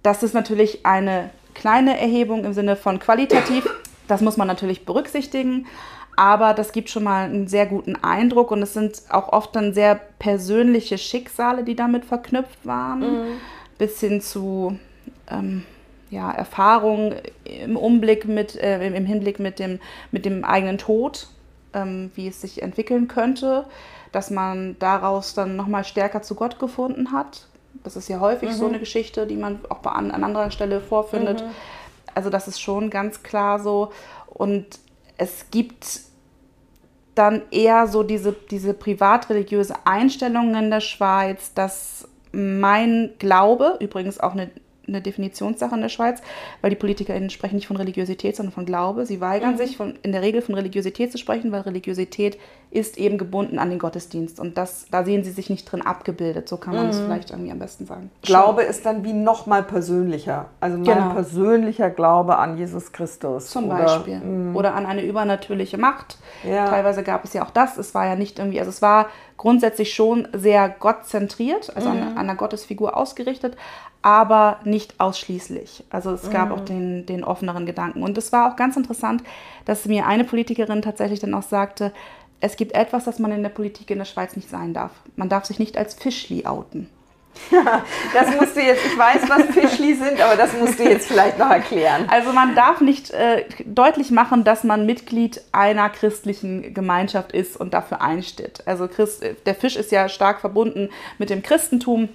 Das 0.03 0.23
ist 0.23 0.33
natürlich 0.33 0.85
eine 0.85 1.29
kleine 1.53 1.99
Erhebung 1.99 2.43
im 2.43 2.53
Sinne 2.53 2.75
von 2.75 2.99
qualitativ. 2.99 3.67
Das 4.07 4.21
muss 4.21 4.37
man 4.37 4.47
natürlich 4.47 4.85
berücksichtigen, 4.85 5.67
aber 6.15 6.53
das 6.53 6.71
gibt 6.71 6.89
schon 6.89 7.03
mal 7.03 7.25
einen 7.25 7.47
sehr 7.47 7.65
guten 7.65 7.95
Eindruck 7.95 8.51
und 8.51 8.61
es 8.61 8.73
sind 8.73 9.01
auch 9.09 9.29
oft 9.29 9.55
dann 9.55 9.73
sehr 9.73 9.95
persönliche 10.19 10.97
Schicksale, 10.97 11.63
die 11.63 11.75
damit 11.75 12.05
verknüpft 12.05 12.65
waren, 12.65 12.99
mhm. 12.99 13.27
bis 13.77 13.99
hin 13.99 14.21
zu 14.21 14.77
ähm, 15.29 15.63
ja, 16.09 16.29
Erfahrungen 16.29 17.15
im 17.45 17.77
Umblick 17.77 18.25
mit, 18.25 18.55
äh, 18.55 18.85
im 18.85 19.05
Hinblick 19.05 19.39
mit 19.39 19.59
dem, 19.59 19.79
mit 20.11 20.25
dem 20.25 20.43
eigenen 20.43 20.77
Tod, 20.77 21.27
ähm, 21.73 22.11
wie 22.15 22.27
es 22.27 22.41
sich 22.41 22.61
entwickeln 22.61 23.07
könnte, 23.07 23.65
dass 24.11 24.29
man 24.29 24.75
daraus 24.79 25.33
dann 25.33 25.55
nochmal 25.55 25.85
stärker 25.85 26.21
zu 26.21 26.35
Gott 26.35 26.59
gefunden 26.59 27.13
hat. 27.13 27.47
Das 27.85 27.95
ist 27.95 28.09
ja 28.09 28.19
häufig 28.19 28.49
mhm. 28.49 28.53
so 28.53 28.67
eine 28.67 28.79
Geschichte, 28.79 29.25
die 29.25 29.37
man 29.37 29.59
auch 29.69 29.83
an, 29.85 30.11
an 30.11 30.25
anderer 30.25 30.51
Stelle 30.51 30.81
vorfindet. 30.81 31.41
Mhm 31.41 31.51
also 32.15 32.29
das 32.29 32.47
ist 32.47 32.61
schon 32.61 32.89
ganz 32.89 33.23
klar 33.23 33.59
so. 33.59 33.91
Und 34.27 34.79
es 35.17 35.51
gibt 35.51 36.01
dann 37.15 37.43
eher 37.51 37.87
so 37.87 38.03
diese, 38.03 38.33
diese 38.33 38.73
privatreligiöse 38.73 39.75
Einstellung 39.85 40.55
in 40.55 40.69
der 40.69 40.79
Schweiz, 40.79 41.53
dass 41.53 42.07
mein 42.31 43.11
Glaube, 43.19 43.77
übrigens 43.79 44.19
auch 44.19 44.31
eine 44.31 44.49
eine 44.87 45.01
Definitionssache 45.01 45.75
in 45.75 45.81
der 45.81 45.89
Schweiz, 45.89 46.21
weil 46.61 46.69
die 46.69 46.75
PolitikerInnen 46.75 47.29
sprechen 47.29 47.55
nicht 47.55 47.67
von 47.67 47.77
Religiosität, 47.77 48.35
sondern 48.35 48.53
von 48.53 48.65
Glaube. 48.65 49.05
Sie 49.05 49.21
weigern 49.21 49.53
mhm. 49.53 49.57
sich 49.57 49.77
von, 49.77 49.95
in 50.01 50.11
der 50.11 50.21
Regel 50.21 50.41
von 50.41 50.55
Religiosität 50.55 51.11
zu 51.11 51.17
sprechen, 51.17 51.51
weil 51.51 51.61
Religiosität 51.61 52.37
ist 52.71 52.97
eben 52.97 53.17
gebunden 53.17 53.59
an 53.59 53.69
den 53.69 53.79
Gottesdienst. 53.79 54.39
Und 54.39 54.57
das, 54.57 54.87
da 54.89 55.03
sehen 55.03 55.23
sie 55.23 55.31
sich 55.31 55.49
nicht 55.49 55.69
drin 55.69 55.81
abgebildet. 55.81 56.47
So 56.47 56.57
kann 56.57 56.73
man 56.73 56.89
es 56.89 56.99
mhm. 56.99 57.05
vielleicht 57.05 57.31
irgendwie 57.31 57.51
am 57.51 57.59
besten 57.59 57.85
sagen. 57.85 58.09
Glaube 58.21 58.63
ist 58.63 58.85
dann 58.85 59.03
wie 59.03 59.13
nochmal 59.13 59.63
persönlicher. 59.63 60.47
Also 60.61 60.77
mein 60.77 60.85
genau. 60.85 61.13
persönlicher 61.13 61.89
Glaube 61.89 62.37
an 62.37 62.57
Jesus 62.57 62.91
Christus. 62.91 63.47
Zum 63.47 63.65
oder, 63.65 63.77
Beispiel. 63.77 64.19
Mh. 64.19 64.57
Oder 64.57 64.73
an 64.73 64.85
eine 64.85 65.03
übernatürliche 65.03 65.77
Macht. 65.77 66.17
Ja. 66.43 66.65
Teilweise 66.65 67.03
gab 67.03 67.25
es 67.25 67.33
ja 67.33 67.45
auch 67.45 67.51
das. 67.51 67.77
Es 67.77 67.93
war 67.93 68.05
ja 68.05 68.15
nicht 68.15 68.39
irgendwie, 68.39 68.59
also 68.59 68.69
es 68.69 68.81
war 68.81 69.07
grundsätzlich 69.41 69.91
schon 69.91 70.27
sehr 70.33 70.69
gottzentriert, 70.69 71.75
also 71.75 71.89
mhm. 71.89 71.95
an, 71.95 72.07
an 72.09 72.17
einer 72.19 72.35
Gottesfigur 72.35 72.95
ausgerichtet, 72.95 73.57
aber 74.03 74.59
nicht 74.65 74.99
ausschließlich. 74.99 75.83
Also 75.89 76.11
es 76.11 76.29
gab 76.29 76.49
mhm. 76.49 76.51
auch 76.53 76.59
den, 76.59 77.07
den 77.07 77.23
offeneren 77.23 77.65
Gedanken. 77.65 78.03
Und 78.03 78.19
es 78.19 78.31
war 78.31 78.51
auch 78.51 78.55
ganz 78.55 78.77
interessant, 78.77 79.23
dass 79.65 79.85
mir 79.85 80.05
eine 80.05 80.25
Politikerin 80.25 80.83
tatsächlich 80.83 81.21
dann 81.21 81.33
auch 81.33 81.41
sagte, 81.41 81.91
es 82.39 82.55
gibt 82.55 82.73
etwas, 82.73 83.05
das 83.05 83.17
man 83.17 83.31
in 83.31 83.41
der 83.41 83.49
Politik 83.49 83.89
in 83.89 83.97
der 83.97 84.05
Schweiz 84.05 84.35
nicht 84.35 84.47
sein 84.47 84.75
darf. 84.75 84.91
Man 85.15 85.27
darf 85.27 85.45
sich 85.45 85.57
nicht 85.57 85.75
als 85.75 85.95
Fischli 85.95 86.45
outen. 86.45 86.87
das 88.13 88.35
musst 88.35 88.55
du 88.55 88.61
jetzt, 88.61 88.85
ich 88.85 88.97
weiß, 88.97 89.29
was 89.29 89.43
Fischli 89.53 89.95
sind, 89.95 90.21
aber 90.21 90.35
das 90.35 90.53
musst 90.53 90.79
du 90.79 90.83
jetzt 90.83 91.07
vielleicht 91.07 91.37
noch 91.37 91.49
erklären. 91.49 92.07
Also 92.09 92.31
man 92.33 92.55
darf 92.55 92.81
nicht 92.81 93.11
äh, 93.11 93.45
deutlich 93.65 94.11
machen, 94.11 94.43
dass 94.43 94.63
man 94.63 94.85
Mitglied 94.85 95.41
einer 95.51 95.89
christlichen 95.89 96.73
Gemeinschaft 96.73 97.31
ist 97.31 97.57
und 97.57 97.73
dafür 97.73 98.01
einsteht. 98.01 98.65
Also 98.65 98.87
Christ, 98.87 99.23
der 99.45 99.55
Fisch 99.55 99.75
ist 99.75 99.91
ja 99.91 100.09
stark 100.09 100.39
verbunden 100.39 100.89
mit 101.17 101.29
dem 101.29 101.43
Christentum 101.43 102.09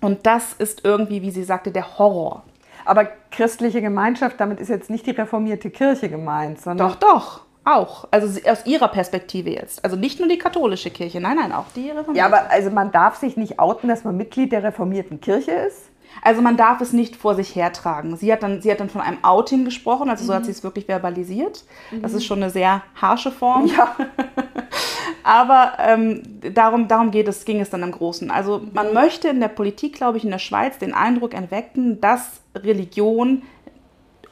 und 0.00 0.26
das 0.26 0.52
ist 0.52 0.84
irgendwie, 0.84 1.22
wie 1.22 1.30
sie 1.30 1.44
sagte, 1.44 1.70
der 1.70 1.98
Horror. 1.98 2.42
Aber 2.84 3.06
christliche 3.30 3.82
Gemeinschaft, 3.82 4.40
damit 4.40 4.60
ist 4.60 4.68
jetzt 4.68 4.88
nicht 4.88 5.06
die 5.06 5.10
reformierte 5.10 5.70
Kirche 5.70 6.08
gemeint, 6.08 6.60
sondern. 6.60 6.88
Doch, 6.88 6.96
doch. 6.96 7.40
Auch. 7.68 8.08
Also 8.10 8.40
aus 8.48 8.64
ihrer 8.64 8.88
Perspektive 8.88 9.50
jetzt. 9.50 9.84
Also 9.84 9.96
nicht 9.96 10.18
nur 10.20 10.28
die 10.28 10.38
katholische 10.38 10.90
Kirche, 10.90 11.20
nein, 11.20 11.36
nein, 11.36 11.52
auch 11.52 11.66
die 11.76 11.90
reformierte. 11.90 12.18
Ja, 12.18 12.24
aber 12.24 12.50
also 12.50 12.70
man 12.70 12.92
darf 12.92 13.16
sich 13.16 13.36
nicht 13.36 13.58
outen, 13.58 13.88
dass 13.88 14.04
man 14.04 14.16
Mitglied 14.16 14.52
der 14.52 14.62
reformierten 14.62 15.20
Kirche 15.20 15.50
ist? 15.50 15.82
Also 16.22 16.40
man 16.40 16.56
darf 16.56 16.80
es 16.80 16.94
nicht 16.94 17.16
vor 17.16 17.34
sich 17.34 17.54
hertragen. 17.54 18.16
Sie 18.16 18.32
hat 18.32 18.42
dann, 18.42 18.62
sie 18.62 18.70
hat 18.70 18.80
dann 18.80 18.88
von 18.88 19.02
einem 19.02 19.22
Outing 19.22 19.66
gesprochen, 19.66 20.08
also 20.08 20.24
so 20.24 20.32
hat 20.32 20.42
mhm. 20.42 20.46
sie 20.46 20.52
es 20.52 20.64
wirklich 20.64 20.86
verbalisiert. 20.86 21.64
Mhm. 21.90 22.00
Das 22.00 22.14
ist 22.14 22.24
schon 22.24 22.42
eine 22.42 22.50
sehr 22.50 22.82
harsche 22.94 23.30
Form. 23.30 23.66
Ja. 23.66 23.94
Aber 25.22 25.74
ähm, 25.78 26.22
darum, 26.54 26.88
darum 26.88 27.10
geht 27.10 27.28
es, 27.28 27.44
ging 27.44 27.60
es 27.60 27.68
dann 27.68 27.82
im 27.82 27.92
Großen. 27.92 28.30
Also 28.30 28.62
man 28.72 28.94
möchte 28.94 29.28
in 29.28 29.40
der 29.40 29.48
Politik, 29.48 29.94
glaube 29.94 30.16
ich, 30.16 30.24
in 30.24 30.30
der 30.30 30.38
Schweiz 30.38 30.78
den 30.78 30.94
Eindruck 30.94 31.34
erwecken, 31.34 32.00
dass 32.00 32.40
Religion 32.54 33.42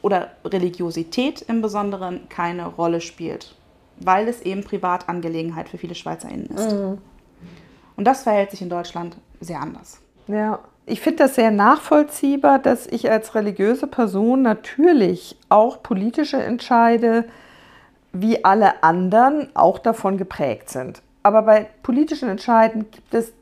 oder 0.01 0.31
Religiosität 0.45 1.41
im 1.41 1.61
Besonderen 1.61 2.29
keine 2.29 2.67
Rolle 2.67 3.01
spielt, 3.01 3.55
weil 3.99 4.27
es 4.27 4.41
eben 4.41 4.63
Privatangelegenheit 4.63 5.69
für 5.69 5.77
viele 5.77 5.95
SchweizerInnen 5.95 6.47
ist. 6.47 6.71
Mhm. 6.71 6.97
Und 7.95 8.05
das 8.05 8.23
verhält 8.23 8.51
sich 8.51 8.61
in 8.61 8.69
Deutschland 8.69 9.17
sehr 9.39 9.59
anders. 9.59 9.99
Ja, 10.27 10.59
ich 10.85 11.01
finde 11.01 11.23
das 11.23 11.35
sehr 11.35 11.51
nachvollziehbar, 11.51 12.59
dass 12.59 12.87
ich 12.87 13.09
als 13.11 13.35
religiöse 13.35 13.87
Person 13.87 14.41
natürlich 14.41 15.35
auch 15.49 15.83
politische 15.83 16.41
Entscheide 16.41 17.25
wie 18.13 18.45
alle 18.45 18.83
anderen 18.83 19.49
auch 19.55 19.79
davon 19.79 20.17
geprägt 20.17 20.69
sind. 20.69 21.01
Aber 21.23 21.41
bei 21.41 21.67
politischen 21.83 22.29
Entscheiden 22.29 22.89
gibt 22.89 23.13
es 23.13 23.33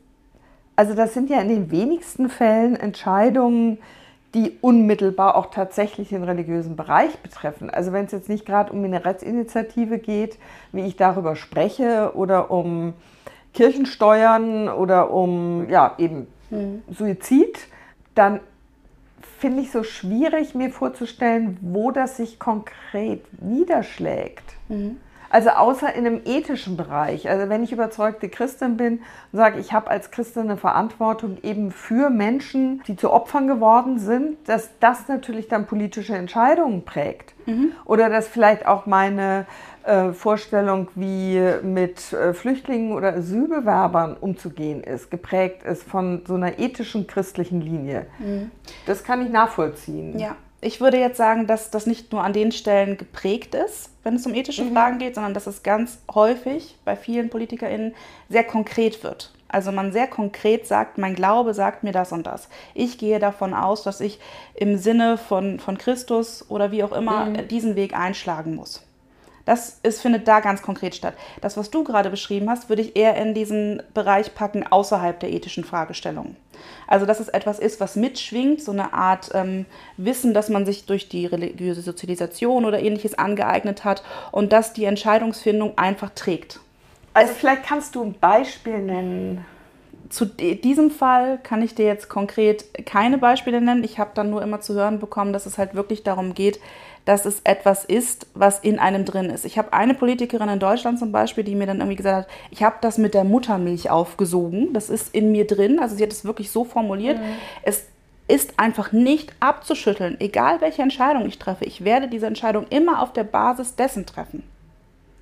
Also 0.74 0.94
das 0.94 1.14
sind 1.14 1.30
ja 1.30 1.40
in 1.40 1.48
den 1.48 1.70
wenigsten 1.70 2.28
Fällen 2.28 2.76
Entscheidungen, 2.76 3.78
die 4.36 4.58
unmittelbar 4.60 5.34
auch 5.34 5.46
tatsächlich 5.46 6.10
den 6.10 6.22
religiösen 6.22 6.76
Bereich 6.76 7.16
betreffen. 7.20 7.70
Also 7.70 7.92
wenn 7.92 8.04
es 8.04 8.12
jetzt 8.12 8.28
nicht 8.28 8.44
gerade 8.44 8.70
um 8.70 8.84
eine 8.84 9.02
Rechtsinitiative 9.04 9.98
geht, 9.98 10.38
wie 10.72 10.82
ich 10.82 10.96
darüber 10.96 11.36
spreche, 11.36 12.12
oder 12.14 12.50
um 12.50 12.92
Kirchensteuern 13.54 14.68
oder 14.68 15.10
um 15.10 15.70
ja 15.70 15.94
eben 15.96 16.26
mhm. 16.50 16.82
Suizid, 16.90 17.58
dann 18.14 18.40
finde 19.38 19.62
ich 19.62 19.70
so 19.70 19.82
schwierig, 19.82 20.54
mir 20.54 20.70
vorzustellen, 20.70 21.56
wo 21.62 21.90
das 21.90 22.18
sich 22.18 22.38
konkret 22.38 23.24
niederschlägt. 23.42 24.44
Mhm. 24.68 24.98
Also 25.36 25.50
außer 25.50 25.94
in 25.94 26.06
einem 26.06 26.22
ethischen 26.24 26.78
Bereich. 26.78 27.28
Also 27.28 27.50
wenn 27.50 27.62
ich 27.62 27.70
überzeugte 27.70 28.30
Christin 28.30 28.78
bin 28.78 29.00
und 29.32 29.36
sage, 29.36 29.60
ich 29.60 29.74
habe 29.74 29.90
als 29.90 30.10
Christin 30.10 30.44
eine 30.44 30.56
Verantwortung 30.56 31.36
eben 31.42 31.72
für 31.72 32.08
Menschen, 32.08 32.82
die 32.86 32.96
zu 32.96 33.12
Opfern 33.12 33.46
geworden 33.46 33.98
sind, 33.98 34.38
dass 34.48 34.70
das 34.80 35.08
natürlich 35.08 35.48
dann 35.48 35.66
politische 35.66 36.14
Entscheidungen 36.14 36.86
prägt. 36.86 37.34
Mhm. 37.44 37.72
Oder 37.84 38.08
dass 38.08 38.28
vielleicht 38.28 38.66
auch 38.66 38.86
meine 38.86 39.44
äh, 39.84 40.12
Vorstellung, 40.12 40.88
wie 40.94 41.38
mit 41.62 42.14
äh, 42.14 42.32
Flüchtlingen 42.32 42.94
oder 42.94 43.12
Asylbewerbern 43.12 44.16
umzugehen 44.16 44.82
ist, 44.82 45.10
geprägt 45.10 45.64
ist 45.64 45.82
von 45.82 46.22
so 46.26 46.32
einer 46.32 46.58
ethischen 46.58 47.06
christlichen 47.06 47.60
Linie. 47.60 48.06
Mhm. 48.20 48.50
Das 48.86 49.04
kann 49.04 49.20
ich 49.20 49.30
nachvollziehen. 49.30 50.18
Ja. 50.18 50.34
Ich 50.66 50.80
würde 50.80 50.98
jetzt 50.98 51.16
sagen, 51.16 51.46
dass 51.46 51.70
das 51.70 51.86
nicht 51.86 52.10
nur 52.10 52.24
an 52.24 52.32
den 52.32 52.50
Stellen 52.50 52.96
geprägt 52.96 53.54
ist, 53.54 53.90
wenn 54.02 54.16
es 54.16 54.26
um 54.26 54.34
ethische 54.34 54.64
mhm. 54.64 54.72
Fragen 54.72 54.98
geht, 54.98 55.14
sondern 55.14 55.32
dass 55.32 55.46
es 55.46 55.62
ganz 55.62 56.00
häufig 56.12 56.74
bei 56.84 56.96
vielen 56.96 57.30
PolitikerInnen 57.30 57.94
sehr 58.28 58.42
konkret 58.42 59.04
wird. 59.04 59.32
Also 59.46 59.70
man 59.70 59.92
sehr 59.92 60.08
konkret 60.08 60.66
sagt, 60.66 60.98
mein 60.98 61.14
Glaube 61.14 61.54
sagt 61.54 61.84
mir 61.84 61.92
das 61.92 62.10
und 62.10 62.26
das. 62.26 62.48
Ich 62.74 62.98
gehe 62.98 63.20
davon 63.20 63.54
aus, 63.54 63.84
dass 63.84 64.00
ich 64.00 64.18
im 64.56 64.76
Sinne 64.76 65.18
von, 65.18 65.60
von 65.60 65.78
Christus 65.78 66.44
oder 66.50 66.72
wie 66.72 66.82
auch 66.82 66.90
immer 66.90 67.26
mhm. 67.26 67.46
diesen 67.46 67.76
Weg 67.76 67.96
einschlagen 67.96 68.56
muss. 68.56 68.85
Das 69.46 69.78
ist, 69.84 70.02
findet 70.02 70.26
da 70.28 70.40
ganz 70.40 70.60
konkret 70.60 70.94
statt. 70.96 71.14
Das, 71.40 71.56
was 71.56 71.70
du 71.70 71.84
gerade 71.84 72.10
beschrieben 72.10 72.50
hast, 72.50 72.68
würde 72.68 72.82
ich 72.82 72.96
eher 72.96 73.16
in 73.16 73.32
diesen 73.32 73.80
Bereich 73.94 74.34
packen, 74.34 74.66
außerhalb 74.66 75.18
der 75.20 75.32
ethischen 75.32 75.64
Fragestellungen. 75.64 76.36
Also, 76.88 77.06
dass 77.06 77.20
es 77.20 77.28
etwas 77.28 77.60
ist, 77.60 77.80
was 77.80 77.94
mitschwingt, 77.94 78.60
so 78.60 78.72
eine 78.72 78.92
Art 78.92 79.30
ähm, 79.34 79.64
Wissen, 79.96 80.34
dass 80.34 80.48
man 80.48 80.66
sich 80.66 80.86
durch 80.86 81.08
die 81.08 81.26
religiöse 81.26 81.80
Sozialisation 81.80 82.64
oder 82.64 82.80
ähnliches 82.80 83.14
angeeignet 83.14 83.84
hat 83.84 84.02
und 84.32 84.52
dass 84.52 84.72
die 84.72 84.84
Entscheidungsfindung 84.84 85.78
einfach 85.78 86.10
trägt. 86.10 86.60
Also, 87.14 87.32
vielleicht 87.32 87.62
kannst 87.64 87.94
du 87.94 88.02
ein 88.02 88.14
Beispiel 88.14 88.78
nennen. 88.78 89.46
Zu 90.16 90.24
diesem 90.24 90.90
Fall 90.90 91.38
kann 91.42 91.60
ich 91.60 91.74
dir 91.74 91.84
jetzt 91.84 92.08
konkret 92.08 92.86
keine 92.86 93.18
Beispiele 93.18 93.60
nennen. 93.60 93.84
Ich 93.84 93.98
habe 93.98 94.12
dann 94.14 94.30
nur 94.30 94.40
immer 94.40 94.62
zu 94.62 94.72
hören 94.72 94.98
bekommen, 94.98 95.34
dass 95.34 95.44
es 95.44 95.58
halt 95.58 95.74
wirklich 95.74 96.04
darum 96.04 96.32
geht, 96.32 96.58
dass 97.04 97.26
es 97.26 97.42
etwas 97.44 97.84
ist, 97.84 98.26
was 98.32 98.60
in 98.60 98.78
einem 98.78 99.04
drin 99.04 99.28
ist. 99.28 99.44
Ich 99.44 99.58
habe 99.58 99.74
eine 99.74 99.92
Politikerin 99.92 100.48
in 100.48 100.58
Deutschland 100.58 100.98
zum 100.98 101.12
Beispiel, 101.12 101.44
die 101.44 101.54
mir 101.54 101.66
dann 101.66 101.80
irgendwie 101.80 101.96
gesagt 101.96 102.30
hat, 102.30 102.34
ich 102.50 102.62
habe 102.62 102.76
das 102.80 102.96
mit 102.96 103.12
der 103.12 103.24
Muttermilch 103.24 103.90
aufgesogen, 103.90 104.72
das 104.72 104.88
ist 104.88 105.14
in 105.14 105.32
mir 105.32 105.46
drin. 105.46 105.78
Also 105.80 105.96
sie 105.96 106.02
hat 106.02 106.12
es 106.12 106.24
wirklich 106.24 106.50
so 106.50 106.64
formuliert. 106.64 107.18
Mhm. 107.18 107.36
Es 107.60 107.84
ist 108.26 108.58
einfach 108.58 108.92
nicht 108.92 109.34
abzuschütteln, 109.40 110.16
egal 110.18 110.62
welche 110.62 110.80
Entscheidung 110.80 111.26
ich 111.26 111.38
treffe. 111.38 111.66
Ich 111.66 111.84
werde 111.84 112.08
diese 112.08 112.26
Entscheidung 112.26 112.64
immer 112.70 113.02
auf 113.02 113.12
der 113.12 113.24
Basis 113.24 113.76
dessen 113.76 114.06
treffen. 114.06 114.44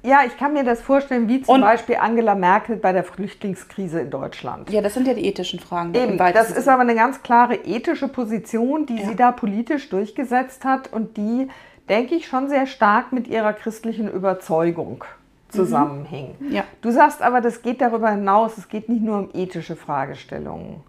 Ja, 0.04 0.20
ich 0.26 0.36
kann 0.36 0.52
mir 0.52 0.64
das 0.64 0.82
vorstellen, 0.82 1.28
wie 1.28 1.42
zum 1.42 1.56
und, 1.56 1.60
Beispiel 1.62 1.96
Angela 1.96 2.34
Merkel 2.34 2.76
bei 2.76 2.92
der 2.92 3.04
Flüchtlingskrise 3.04 4.00
in 4.00 4.10
Deutschland. 4.10 4.70
Ja, 4.70 4.82
das 4.82 4.94
sind 4.94 5.06
ja 5.06 5.14
die 5.14 5.24
ethischen 5.26 5.60
Fragen. 5.60 5.94
Eben, 5.94 6.18
das 6.18 6.50
ist 6.50 6.68
aber 6.68 6.82
eine 6.82 6.94
ganz 6.94 7.22
klare 7.22 7.54
ethische 7.54 8.08
Position, 8.08 8.84
die 8.86 8.96
ja. 8.96 9.08
sie 9.08 9.16
da 9.16 9.32
politisch 9.32 9.88
durchgesetzt 9.88 10.64
hat 10.64 10.92
und 10.92 11.16
die 11.16 11.48
denke 11.88 12.14
ich, 12.14 12.26
schon 12.26 12.48
sehr 12.48 12.66
stark 12.66 13.12
mit 13.12 13.28
ihrer 13.28 13.52
christlichen 13.52 14.10
Überzeugung 14.10 15.04
zusammenhängen. 15.48 16.36
Mhm. 16.40 16.52
Ja. 16.52 16.64
Du 16.80 16.90
sagst 16.90 17.22
aber, 17.22 17.40
das 17.40 17.62
geht 17.62 17.80
darüber 17.80 18.10
hinaus, 18.10 18.58
es 18.58 18.68
geht 18.68 18.88
nicht 18.88 19.02
nur 19.02 19.18
um 19.18 19.28
ethische 19.34 19.76
Fragestellungen. 19.76 20.82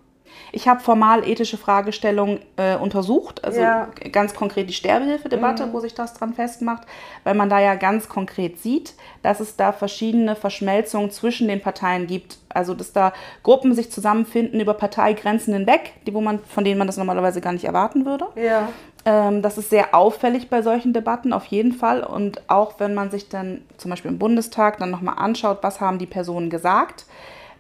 Ich 0.51 0.67
habe 0.67 0.79
formal 0.79 1.27
ethische 1.27 1.57
Fragestellungen 1.57 2.39
äh, 2.57 2.75
untersucht, 2.77 3.43
also 3.43 3.59
ja. 3.59 3.89
ganz 4.11 4.33
konkret 4.33 4.69
die 4.69 4.73
Sterbehilfedebatte, 4.73 5.65
mhm. 5.65 5.73
wo 5.73 5.79
sich 5.79 5.93
das 5.93 6.13
dran 6.13 6.33
festmacht, 6.33 6.83
weil 7.23 7.35
man 7.35 7.49
da 7.49 7.59
ja 7.59 7.75
ganz 7.75 8.07
konkret 8.07 8.59
sieht, 8.59 8.93
dass 9.21 9.39
es 9.39 9.55
da 9.55 9.71
verschiedene 9.71 10.35
Verschmelzungen 10.35 11.11
zwischen 11.11 11.47
den 11.47 11.61
Parteien 11.61 12.07
gibt. 12.07 12.37
Also 12.49 12.73
dass 12.73 12.93
da 12.93 13.11
Gruppen 13.43 13.73
sich 13.73 13.91
zusammenfinden 13.91 14.61
über 14.61 14.73
Parteigrenzen 14.73 15.53
hinweg, 15.53 15.93
die, 16.07 16.13
wo 16.13 16.21
man, 16.21 16.39
von 16.39 16.63
denen 16.63 16.77
man 16.77 16.87
das 16.87 16.97
normalerweise 16.97 17.41
gar 17.41 17.51
nicht 17.51 17.65
erwarten 17.65 18.05
würde. 18.05 18.27
Ja. 18.35 18.69
Ähm, 19.05 19.41
das 19.41 19.57
ist 19.57 19.69
sehr 19.69 19.93
auffällig 19.93 20.49
bei 20.49 20.61
solchen 20.61 20.91
Debatten 20.91 21.31
auf 21.31 21.45
jeden 21.45 21.73
Fall. 21.73 22.03
Und 22.03 22.41
auch 22.49 22.79
wenn 22.79 22.93
man 22.93 23.11
sich 23.11 23.29
dann 23.29 23.61
zum 23.77 23.91
Beispiel 23.91 24.11
im 24.11 24.19
Bundestag 24.19 24.79
dann 24.79 24.89
nochmal 24.91 25.15
anschaut, 25.17 25.59
was 25.61 25.79
haben 25.79 25.99
die 25.99 26.07
Personen 26.07 26.49
gesagt, 26.49 27.05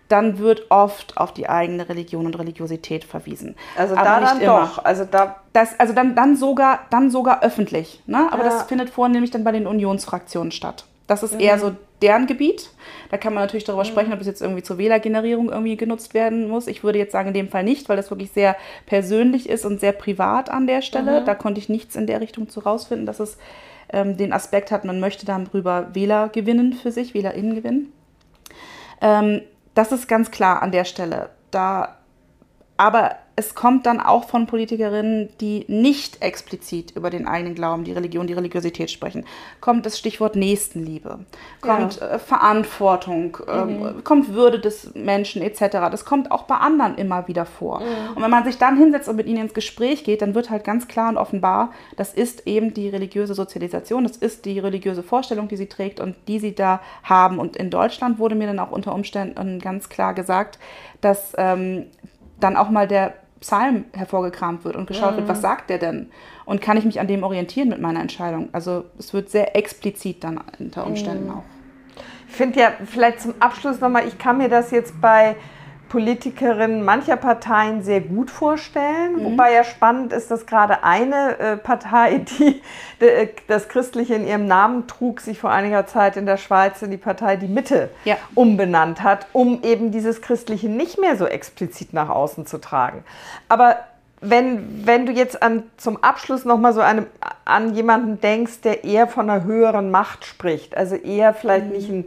dann 0.07 0.37
wird 0.37 0.67
oft 0.69 1.17
auf 1.17 1.33
die 1.33 1.49
eigene 1.49 1.89
Religion 1.89 2.25
und 2.25 2.37
Religiosität 2.37 3.03
verwiesen. 3.03 3.55
Also 3.77 3.95
da 3.95 4.19
dann 4.19 4.41
immer. 4.41 4.61
doch. 4.61 4.85
Also, 4.85 5.05
da 5.05 5.37
das, 5.53 5.79
also 5.79 5.93
dann, 5.93 6.15
dann, 6.15 6.35
sogar, 6.35 6.81
dann 6.89 7.09
sogar 7.09 7.43
öffentlich. 7.43 8.01
Ne? 8.05 8.27
Aber 8.31 8.43
ja. 8.43 8.49
das 8.49 8.63
findet 8.63 8.89
vornehmlich 8.89 9.31
dann 9.31 9.43
bei 9.43 9.51
den 9.51 9.67
Unionsfraktionen 9.67 10.51
statt. 10.51 10.85
Das 11.07 11.23
ist 11.23 11.33
mhm. 11.33 11.39
eher 11.39 11.59
so 11.59 11.71
deren 12.01 12.27
Gebiet. 12.27 12.69
Da 13.09 13.17
kann 13.17 13.33
man 13.33 13.43
natürlich 13.43 13.63
darüber 13.63 13.83
mhm. 13.83 13.87
sprechen, 13.87 14.13
ob 14.13 14.19
es 14.19 14.27
jetzt 14.27 14.41
irgendwie 14.41 14.63
zur 14.63 14.77
Wählergenerierung 14.77 15.49
irgendwie 15.49 15.77
genutzt 15.77 16.13
werden 16.13 16.49
muss. 16.49 16.67
Ich 16.67 16.83
würde 16.83 16.99
jetzt 16.99 17.11
sagen, 17.11 17.29
in 17.29 17.33
dem 17.33 17.49
Fall 17.49 17.63
nicht, 17.63 17.89
weil 17.89 17.97
das 17.97 18.09
wirklich 18.09 18.31
sehr 18.31 18.55
persönlich 18.85 19.47
ist 19.49 19.65
und 19.65 19.79
sehr 19.79 19.91
privat 19.91 20.49
an 20.49 20.67
der 20.67 20.81
Stelle. 20.81 21.21
Mhm. 21.21 21.25
Da 21.25 21.35
konnte 21.35 21.59
ich 21.59 21.69
nichts 21.69 21.95
in 21.95 22.07
der 22.07 22.21
Richtung 22.21 22.49
zu 22.49 22.59
rausfinden, 22.59 23.05
dass 23.05 23.19
es 23.19 23.37
ähm, 23.93 24.17
den 24.17 24.33
Aspekt 24.33 24.71
hat, 24.71 24.83
man 24.83 24.99
möchte 24.99 25.25
darüber 25.25 25.93
Wähler 25.93 26.29
gewinnen 26.29 26.73
für 26.73 26.91
sich, 26.91 27.13
WählerInnen 27.13 27.55
gewinnen. 27.55 27.93
Ähm, 29.01 29.41
das 29.75 29.91
ist 29.91 30.07
ganz 30.07 30.31
klar 30.31 30.63
an 30.63 30.71
der 30.71 30.85
Stelle. 30.85 31.29
Da, 31.51 31.97
aber 32.77 33.15
es 33.37 33.53
kommt 33.53 33.85
dann 33.85 33.99
auch 33.99 34.29
von 34.29 34.47
Politikerinnen, 34.47 35.29
die 35.41 35.65
nicht 35.67 36.21
explizit 36.21 36.91
über 36.95 37.09
den 37.09 37.27
eigenen 37.27 37.53
Glauben, 37.53 37.83
die 37.83 37.91
Religion, 37.91 38.27
die 38.27 38.33
Religiosität 38.33 38.89
sprechen. 38.89 39.25
Kommt 39.59 39.85
das 39.85 39.99
Stichwort 39.99 40.37
Nächstenliebe, 40.37 41.19
kommt 41.59 41.99
ja. 41.99 42.11
äh, 42.11 42.19
Verantwortung, 42.19 43.37
äh, 43.45 43.65
mhm. 43.65 44.03
kommt 44.05 44.33
Würde 44.33 44.59
des 44.59 44.95
Menschen 44.95 45.41
etc. 45.41 45.59
Das 45.91 46.05
kommt 46.05 46.31
auch 46.31 46.43
bei 46.43 46.55
anderen 46.55 46.95
immer 46.95 47.27
wieder 47.27 47.45
vor. 47.45 47.81
Mhm. 47.81 48.15
Und 48.15 48.23
wenn 48.23 48.31
man 48.31 48.45
sich 48.45 48.57
dann 48.57 48.77
hinsetzt 48.77 49.09
und 49.09 49.17
mit 49.17 49.27
ihnen 49.27 49.41
ins 49.41 49.53
Gespräch 49.53 50.05
geht, 50.05 50.21
dann 50.21 50.33
wird 50.33 50.49
halt 50.49 50.63
ganz 50.63 50.87
klar 50.87 51.09
und 51.09 51.17
offenbar, 51.17 51.73
das 51.97 52.13
ist 52.13 52.47
eben 52.47 52.73
die 52.73 52.87
religiöse 52.87 53.33
Sozialisation, 53.33 54.03
das 54.03 54.15
ist 54.15 54.45
die 54.45 54.59
religiöse 54.59 55.03
Vorstellung, 55.03 55.49
die 55.49 55.57
sie 55.57 55.67
trägt 55.67 55.99
und 55.99 56.15
die 56.29 56.39
sie 56.39 56.55
da 56.55 56.79
haben. 57.03 57.39
Und 57.39 57.57
in 57.57 57.69
Deutschland 57.69 58.17
wurde 58.17 58.35
mir 58.35 58.47
dann 58.47 58.59
auch 58.59 58.71
unter 58.71 58.95
Umständen 58.95 59.59
ganz 59.59 59.89
klar 59.89 60.13
gesagt, 60.13 60.57
dass 61.01 61.33
ähm, 61.37 61.87
dann 62.45 62.55
auch 62.55 62.69
mal 62.69 62.87
der 62.87 63.15
Psalm 63.41 63.85
hervorgekramt 63.93 64.63
wird 64.63 64.75
und 64.75 64.87
geschaut 64.87 65.13
mhm. 65.13 65.17
wird, 65.17 65.27
was 65.27 65.41
sagt 65.41 65.69
der 65.69 65.77
denn? 65.77 66.11
Und 66.45 66.61
kann 66.61 66.77
ich 66.77 66.85
mich 66.85 66.99
an 66.99 67.07
dem 67.07 67.23
orientieren 67.23 67.69
mit 67.69 67.81
meiner 67.81 67.99
Entscheidung? 67.99 68.49
Also 68.51 68.85
es 68.97 69.13
wird 69.13 69.29
sehr 69.29 69.55
explizit 69.55 70.23
dann 70.23 70.39
unter 70.59 70.85
Umständen 70.85 71.25
mhm. 71.25 71.31
auch. 71.31 71.43
Ich 72.27 72.35
finde 72.35 72.59
ja, 72.59 72.71
vielleicht 72.85 73.21
zum 73.21 73.33
Abschluss 73.39 73.79
nochmal, 73.79 74.07
ich 74.07 74.17
kann 74.17 74.37
mir 74.37 74.49
das 74.49 74.71
jetzt 74.71 74.99
bei 75.01 75.35
Politikerinnen 75.95 76.83
mancher 76.83 77.15
Parteien 77.15 77.81
sehr 77.81 78.01
gut 78.01 78.29
vorstellen. 78.29 79.13
Mhm. 79.13 79.23
Wobei 79.23 79.53
ja 79.53 79.63
spannend 79.63 80.11
ist, 80.11 80.29
dass 80.29 80.45
gerade 80.45 80.83
eine 80.83 81.39
äh, 81.39 81.55
Partei, 81.55 82.17
die 82.37 82.61
äh, 82.99 83.29
das 83.47 83.69
Christliche 83.69 84.15
in 84.15 84.27
ihrem 84.27 84.45
Namen 84.45 84.87
trug, 84.87 85.21
sich 85.21 85.39
vor 85.39 85.51
einiger 85.51 85.87
Zeit 85.87 86.17
in 86.17 86.25
der 86.25 86.35
Schweiz 86.35 86.81
in 86.81 86.91
die 86.91 86.97
Partei 86.97 87.37
Die 87.37 87.47
Mitte 87.47 87.91
ja. 88.03 88.17
umbenannt 88.33 89.03
hat, 89.03 89.27
um 89.31 89.63
eben 89.63 89.91
dieses 89.91 90.21
Christliche 90.21 90.67
nicht 90.67 90.99
mehr 90.99 91.15
so 91.15 91.27
explizit 91.27 91.93
nach 91.93 92.09
außen 92.09 92.45
zu 92.45 92.57
tragen. 92.57 93.05
Aber 93.47 93.77
wenn, 94.19 94.85
wenn 94.85 95.05
du 95.05 95.13
jetzt 95.13 95.41
an, 95.41 95.63
zum 95.77 96.03
Abschluss 96.03 96.43
nochmal 96.43 96.73
so 96.73 96.81
eine, 96.81 97.05
an 97.45 97.73
jemanden 97.73 98.19
denkst, 98.19 98.59
der 98.65 98.83
eher 98.83 99.07
von 99.07 99.29
einer 99.29 99.45
höheren 99.45 99.91
Macht 99.91 100.25
spricht, 100.25 100.75
also 100.75 100.95
eher 100.95 101.33
vielleicht 101.33 101.67
mhm. 101.67 101.71
nicht 101.71 101.89
ein 101.89 102.05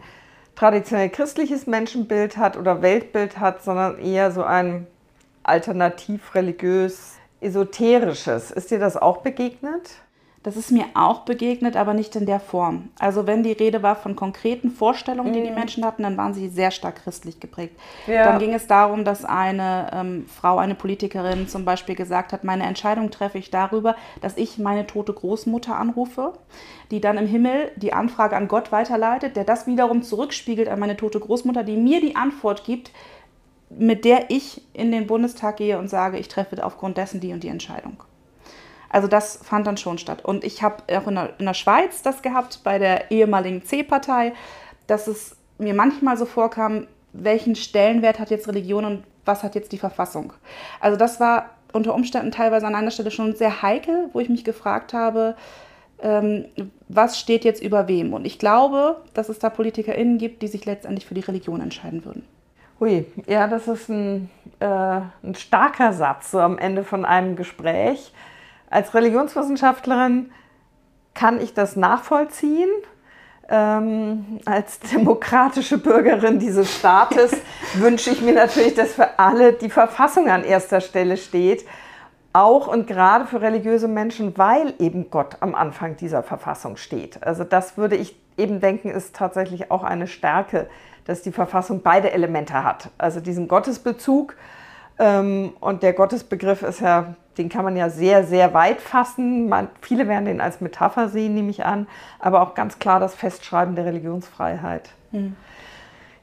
traditionell 0.59 1.09
christliches 1.09 1.69
Menschenbild 1.69 2.37
hat 2.37 2.57
oder 2.57 2.83
Weltbild 2.83 3.39
hat, 3.39 3.63
sondern 3.63 4.01
eher 4.01 4.33
so 4.33 4.43
ein 4.43 4.89
alternativ 5.45 6.35
religiös 6.35 7.15
esoterisches. 7.41 8.51
Ist 8.51 8.73
dir 8.73 8.81
das 8.81 8.97
auch 8.97 9.19
begegnet? 9.19 10.03
Das 10.49 10.57
ist 10.57 10.71
mir 10.71 10.87
auch 10.95 11.27
begegnet, 11.27 11.77
aber 11.77 11.93
nicht 11.93 12.17
in 12.17 12.25
der 12.25 12.41
Form. 12.41 12.89
Also 12.99 13.27
wenn 13.27 13.43
die 13.43 13.53
Rede 13.53 13.83
war 13.83 13.97
von 13.97 14.17
konkreten 14.17 14.71
Vorstellungen, 14.71 15.35
die 15.35 15.43
die 15.43 15.51
mhm. 15.51 15.57
Menschen 15.57 15.85
hatten, 15.85 16.05
dann 16.05 16.17
waren 16.17 16.33
sie 16.33 16.49
sehr 16.49 16.71
stark 16.71 17.05
christlich 17.05 17.39
geprägt. 17.39 17.79
Ja. 18.07 18.25
Dann 18.25 18.39
ging 18.39 18.55
es 18.55 18.67
darum, 18.67 19.05
dass 19.05 19.27
eine 19.27 19.91
ähm, 19.93 20.25
Frau, 20.27 20.57
eine 20.57 20.75
Politikerin 20.75 21.49
zum 21.49 21.67
Beispiel 21.67 21.97
gesagt 21.97 22.33
hat, 22.33 22.45
meine 22.45 22.65
Entscheidung 22.65 23.11
treffe 23.11 23.37
ich 23.37 23.51
darüber, 23.51 23.95
dass 24.23 24.39
ich 24.39 24.57
meine 24.57 24.87
tote 24.87 25.13
Großmutter 25.13 25.77
anrufe, 25.77 26.33
die 26.91 27.03
dann 27.03 27.19
im 27.19 27.27
Himmel 27.27 27.71
die 27.77 27.93
Anfrage 27.93 28.35
an 28.35 28.49
Gott 28.49 28.73
weiterleitet, 28.73 29.37
der 29.37 29.45
das 29.45 29.67
wiederum 29.67 30.03
zurückspiegelt 30.03 30.71
an 30.71 30.81
meine 30.81 30.97
tote 30.97 31.21
Großmutter, 31.21 31.63
die 31.63 31.77
mir 31.77 32.01
die 32.01 32.17
Antwort 32.17 32.65
gibt, 32.65 32.91
mit 33.69 34.07
der 34.07 34.31
ich 34.31 34.63
in 34.73 34.93
den 34.93 35.07
Bundestag 35.07 35.59
gehe 35.59 35.79
und 35.79 35.89
sage, 35.89 36.17
ich 36.17 36.29
treffe 36.29 36.65
aufgrund 36.65 36.97
dessen 36.97 37.21
die 37.21 37.35
und 37.35 37.43
die 37.43 37.49
Entscheidung. 37.49 38.03
Also 38.91 39.09
das 39.09 39.39
fand 39.43 39.67
dann 39.67 39.77
schon 39.77 39.99
statt. 39.99 40.25
Und 40.25 40.45
ich 40.45 40.63
habe 40.63 40.83
auch 40.97 41.07
in 41.07 41.15
der, 41.15 41.39
in 41.39 41.47
der 41.47 41.55
Schweiz 41.55 42.03
das 42.03 42.23
gehabt, 42.23 42.61
bei 42.65 42.79
der 42.79 43.11
ehemaligen 43.11 43.65
C-Partei, 43.65 44.33
dass 44.87 45.07
es 45.07 45.37
mir 45.59 45.75
manchmal 45.75 46.17
so 46.17 46.25
vorkam, 46.25 46.87
welchen 47.13 47.55
Stellenwert 47.55 48.19
hat 48.19 48.31
jetzt 48.31 48.49
Religion 48.49 48.85
und 48.85 49.05
was 49.25 49.43
hat 49.43 49.55
jetzt 49.55 49.73
die 49.73 49.79
Verfassung. 49.79 50.33
Also 50.81 50.97
das 50.97 51.21
war 51.21 51.51
unter 51.73 51.95
Umständen 51.95 52.31
teilweise 52.31 52.67
an 52.67 52.75
einer 52.75 52.91
Stelle 52.91 53.11
schon 53.11 53.35
sehr 53.35 53.63
heikel, 53.63 54.09
wo 54.13 54.21
ich 54.21 54.29
mich 54.29 54.45
gefragt 54.45 54.95
habe, 54.95 55.37
ähm, 56.01 56.47
was 56.89 57.19
steht 57.19 57.45
jetzt 57.45 57.63
über 57.63 57.89
wem. 57.89 58.15
Und 58.15 58.25
ich 58.25 58.39
glaube, 58.39 59.03
dass 59.15 59.29
es 59.29 59.39
da 59.39 59.51
PolitikerInnen 59.51 60.19
gibt, 60.19 60.43
die 60.43 60.49
sich 60.49 60.65
letztendlich 60.65 61.07
für 61.07 61.15
die 61.15 61.21
Religion 61.21 61.61
entscheiden 61.61 62.05
würden. 62.05 62.25
Hui, 62.81 63.07
ja, 63.27 63.49
das 63.49 63.67
ist 63.67 63.89
ein, 63.89 64.31
äh, 64.61 64.67
ein 64.67 65.35
starker 65.35 65.93
Satz 65.93 66.31
so 66.31 66.39
am 66.39 66.59
Ende 66.59 66.85
von 66.85 67.05
einem 67.05 67.35
Gespräch. 67.35 68.13
Als 68.71 68.95
Religionswissenschaftlerin 68.95 70.31
kann 71.15 71.41
ich 71.41 71.55
das 71.55 71.77
nachvollziehen. 71.77 72.69
Ähm, 73.51 74.41
als 74.45 74.79
demokratische 74.81 75.79
Bürgerin 75.79 76.39
dieses 76.39 76.77
Staates 76.77 77.33
wünsche 77.75 78.11
ich 78.11 78.21
mir 78.21 78.35
natürlich, 78.35 78.75
dass 78.75 78.93
für 78.93 79.19
alle 79.19 79.55
die 79.55 79.71
Verfassung 79.71 80.29
an 80.29 80.45
erster 80.45 80.81
Stelle 80.81 81.17
steht. 81.17 81.67
Auch 82.35 82.69
und 82.69 82.87
gerade 82.87 83.27
für 83.27 83.41
religiöse 83.41 83.89
Menschen, 83.89 84.37
weil 84.37 84.75
eben 84.79 85.11
Gott 85.11 85.39
am 85.41 85.55
Anfang 85.55 85.97
dieser 85.97 86.23
Verfassung 86.23 86.77
steht. 86.77 87.23
Also 87.23 87.43
das 87.43 87.79
würde 87.79 87.97
ich 87.97 88.17
eben 88.37 88.61
denken, 88.61 88.91
ist 88.91 89.17
tatsächlich 89.17 89.71
auch 89.71 89.83
eine 89.83 90.07
Stärke, 90.07 90.69
dass 91.07 91.23
die 91.23 91.33
Verfassung 91.33 91.81
beide 91.83 92.13
Elemente 92.13 92.63
hat. 92.63 92.91
Also 92.99 93.21
diesen 93.21 93.49
Gottesbezug 93.49 94.37
ähm, 94.99 95.55
und 95.61 95.83
der 95.83 95.95
Gottesbegriff 95.95 96.63
ist 96.63 96.81
ja 96.81 97.15
den 97.39 97.49
kann 97.49 97.65
man 97.65 97.77
ja 97.77 97.89
sehr, 97.89 98.25
sehr 98.25 98.53
weit 98.53 98.81
fassen. 98.81 99.49
Man, 99.49 99.69
viele 99.81 100.09
werden 100.09 100.25
den 100.25 100.41
als 100.41 100.61
Metapher 100.61 101.09
sehen, 101.09 101.35
nehme 101.35 101.51
ich 101.51 101.65
an, 101.65 101.87
aber 102.19 102.43
auch 102.43 102.55
ganz 102.55 102.79
klar 102.79 103.01
das 103.01 103.15
Festschreiben 103.15 103.77
der 103.77 103.87
Religionsfreiheit. 103.87 104.91
Mhm. 105.13 105.37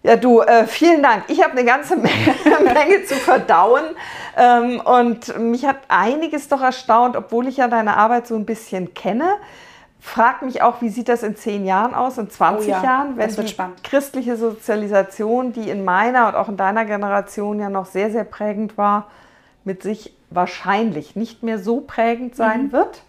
Ja, 0.03 0.17
du, 0.17 0.41
äh, 0.41 0.67
vielen 0.67 1.01
Dank. 1.01 1.23
Ich 1.29 1.41
habe 1.41 1.53
eine 1.53 1.65
ganze 1.65 1.95
Menge, 1.95 2.35
Menge 2.63 3.05
zu 3.05 3.15
verdauen 3.15 3.83
ähm, 4.37 4.79
und 4.79 5.35
mich 5.39 5.65
hat 5.65 5.77
einiges 5.87 6.47
doch 6.47 6.61
erstaunt, 6.61 7.15
obwohl 7.15 7.47
ich 7.47 7.57
ja 7.57 7.67
deine 7.67 7.97
Arbeit 7.97 8.27
so 8.27 8.35
ein 8.35 8.45
bisschen 8.45 8.93
kenne. 8.93 9.37
Frag 9.99 10.43
mich 10.43 10.61
auch, 10.61 10.83
wie 10.83 10.89
sieht 10.89 11.09
das 11.09 11.23
in 11.23 11.35
zehn 11.35 11.65
Jahren 11.65 11.95
aus, 11.95 12.19
in 12.19 12.29
20 12.29 12.67
oh 12.67 12.71
ja, 12.71 12.83
Jahren, 12.83 13.17
wenn 13.17 13.35
die 13.35 13.47
spannend. 13.47 13.83
christliche 13.83 14.37
Sozialisation, 14.37 15.53
die 15.53 15.71
in 15.71 15.83
meiner 15.83 16.27
und 16.27 16.35
auch 16.35 16.49
in 16.49 16.57
deiner 16.57 16.85
Generation 16.85 17.59
ja 17.59 17.71
noch 17.71 17.87
sehr, 17.87 18.11
sehr 18.11 18.25
prägend 18.25 18.77
war, 18.77 19.07
mit 19.63 19.81
sich 19.81 20.15
wahrscheinlich 20.35 21.15
nicht 21.15 21.43
mehr 21.43 21.59
so 21.59 21.81
prägend 21.81 22.35
sein 22.35 22.67
mhm. 22.67 22.71
wird. 22.71 23.01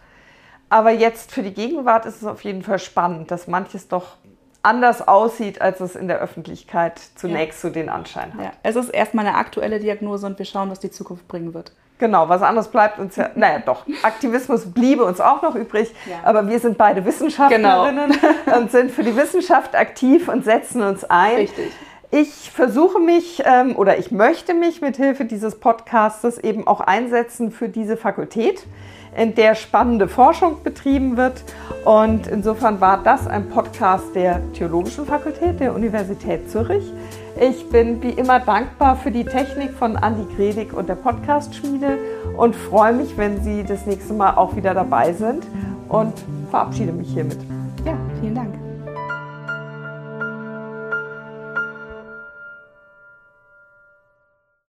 Aber 0.68 0.90
jetzt 0.90 1.32
für 1.32 1.42
die 1.42 1.54
Gegenwart 1.54 2.06
ist 2.06 2.22
es 2.22 2.24
auf 2.24 2.42
jeden 2.42 2.62
Fall 2.62 2.78
spannend, 2.78 3.30
dass 3.30 3.46
manches 3.46 3.88
doch 3.88 4.16
anders 4.62 5.06
aussieht, 5.06 5.60
als 5.60 5.80
es 5.80 5.94
in 5.94 6.08
der 6.08 6.18
Öffentlichkeit 6.18 7.00
zunächst 7.14 7.62
ja. 7.62 7.68
so 7.68 7.74
den 7.74 7.88
Anschein 7.88 8.34
hat. 8.34 8.44
Ja. 8.44 8.50
Es 8.64 8.74
ist 8.74 8.88
erstmal 8.88 9.26
eine 9.26 9.36
aktuelle 9.36 9.78
Diagnose 9.78 10.26
und 10.26 10.38
wir 10.38 10.46
schauen, 10.46 10.70
was 10.70 10.80
die 10.80 10.90
Zukunft 10.90 11.28
bringen 11.28 11.54
wird. 11.54 11.72
Genau, 11.98 12.28
was 12.28 12.42
anderes 12.42 12.68
bleibt 12.68 12.98
uns 12.98 13.16
ja, 13.16 13.30
naja 13.36 13.60
doch, 13.64 13.86
Aktivismus 14.02 14.72
bliebe 14.72 15.04
uns 15.04 15.20
auch 15.20 15.40
noch 15.42 15.54
übrig, 15.54 15.94
ja. 16.04 16.16
aber 16.24 16.46
wir 16.48 16.58
sind 16.58 16.76
beide 16.76 17.04
Wissenschaftlerinnen 17.04 18.10
genau. 18.10 18.56
und 18.58 18.70
sind 18.70 18.90
für 18.90 19.04
die 19.04 19.16
Wissenschaft 19.16 19.74
aktiv 19.74 20.28
und 20.28 20.44
setzen 20.44 20.82
uns 20.82 21.04
ein. 21.04 21.36
Richtig. 21.36 21.72
Ich 22.18 22.50
versuche 22.50 22.98
mich 22.98 23.42
ähm, 23.44 23.76
oder 23.76 23.98
ich 23.98 24.10
möchte 24.10 24.54
mich 24.54 24.80
mit 24.80 24.96
Hilfe 24.96 25.26
dieses 25.26 25.56
Podcastes 25.56 26.38
eben 26.38 26.66
auch 26.66 26.80
einsetzen 26.80 27.50
für 27.50 27.68
diese 27.68 27.98
Fakultät, 27.98 28.66
in 29.14 29.34
der 29.34 29.54
spannende 29.54 30.08
Forschung 30.08 30.62
betrieben 30.62 31.18
wird. 31.18 31.44
Und 31.84 32.26
insofern 32.26 32.80
war 32.80 33.02
das 33.02 33.26
ein 33.26 33.50
Podcast 33.50 34.14
der 34.14 34.40
Theologischen 34.54 35.04
Fakultät 35.04 35.60
der 35.60 35.74
Universität 35.74 36.50
Zürich. 36.50 36.90
Ich 37.38 37.68
bin 37.68 38.02
wie 38.02 38.12
immer 38.12 38.40
dankbar 38.40 38.96
für 38.96 39.10
die 39.10 39.26
Technik 39.26 39.74
von 39.74 39.98
Andi 39.98 40.24
Gredig 40.36 40.72
und 40.72 40.88
der 40.88 40.94
Podcast-Schmiede 40.94 41.98
und 42.38 42.56
freue 42.56 42.94
mich, 42.94 43.18
wenn 43.18 43.42
Sie 43.42 43.62
das 43.62 43.84
nächste 43.84 44.14
Mal 44.14 44.36
auch 44.36 44.56
wieder 44.56 44.72
dabei 44.72 45.12
sind 45.12 45.46
und 45.90 46.14
verabschiede 46.48 46.92
mich 46.92 47.12
hiermit. 47.12 47.40
Ja, 47.84 47.98
vielen 48.22 48.36
Dank. 48.36 48.65